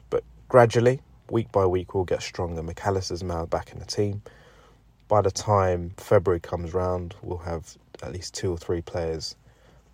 but 0.09 0.23
gradually, 0.49 1.01
week 1.31 1.49
by 1.53 1.65
week, 1.65 1.95
we'll 1.95 2.03
get 2.03 2.21
stronger. 2.21 2.61
Mac 2.61 2.85
Allister's 2.85 3.23
now 3.23 3.45
back 3.45 3.71
in 3.71 3.79
the 3.79 3.85
team. 3.85 4.21
By 5.07 5.21
the 5.21 5.31
time 5.31 5.93
February 5.95 6.41
comes 6.41 6.73
round, 6.73 7.15
we'll 7.21 7.37
have 7.37 7.77
at 8.03 8.11
least 8.11 8.33
two 8.33 8.51
or 8.51 8.57
three 8.57 8.81
players 8.81 9.37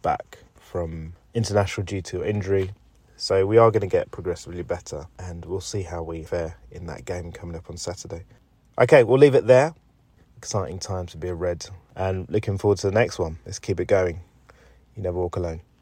back 0.02 0.40
from 0.56 1.14
international 1.36 1.86
due 1.86 2.02
to 2.02 2.28
injury. 2.28 2.72
So 3.18 3.46
we 3.46 3.60
are 3.60 3.70
going 3.70 3.82
to 3.82 3.88
get 3.88 4.10
progressively 4.10 4.64
better, 4.64 5.06
and 5.20 5.46
we'll 5.46 5.62
see 5.62 5.84
how 5.84 6.02
we 6.02 6.24
fare 6.24 6.58
in 6.72 6.88
that 6.88 7.06
game 7.06 7.32
coming 7.32 7.56
up 7.56 7.70
on 7.70 7.78
Saturday. 7.78 8.24
Okay, 8.80 9.04
we'll 9.04 9.20
leave 9.20 9.36
it 9.36 9.46
there. 9.46 9.76
Exciting 10.42 10.80
time 10.80 11.06
to 11.06 11.18
be 11.18 11.28
a 11.28 11.36
Red, 11.36 11.68
and 11.96 12.28
looking 12.28 12.58
forward 12.58 12.80
to 12.80 12.88
the 12.88 12.94
next 12.94 13.20
one. 13.20 13.38
Let's 13.46 13.60
keep 13.60 13.80
it 13.80 13.86
going. 13.86 14.22
You 14.96 15.04
never 15.04 15.20
walk 15.20 15.36
alone. 15.36 15.62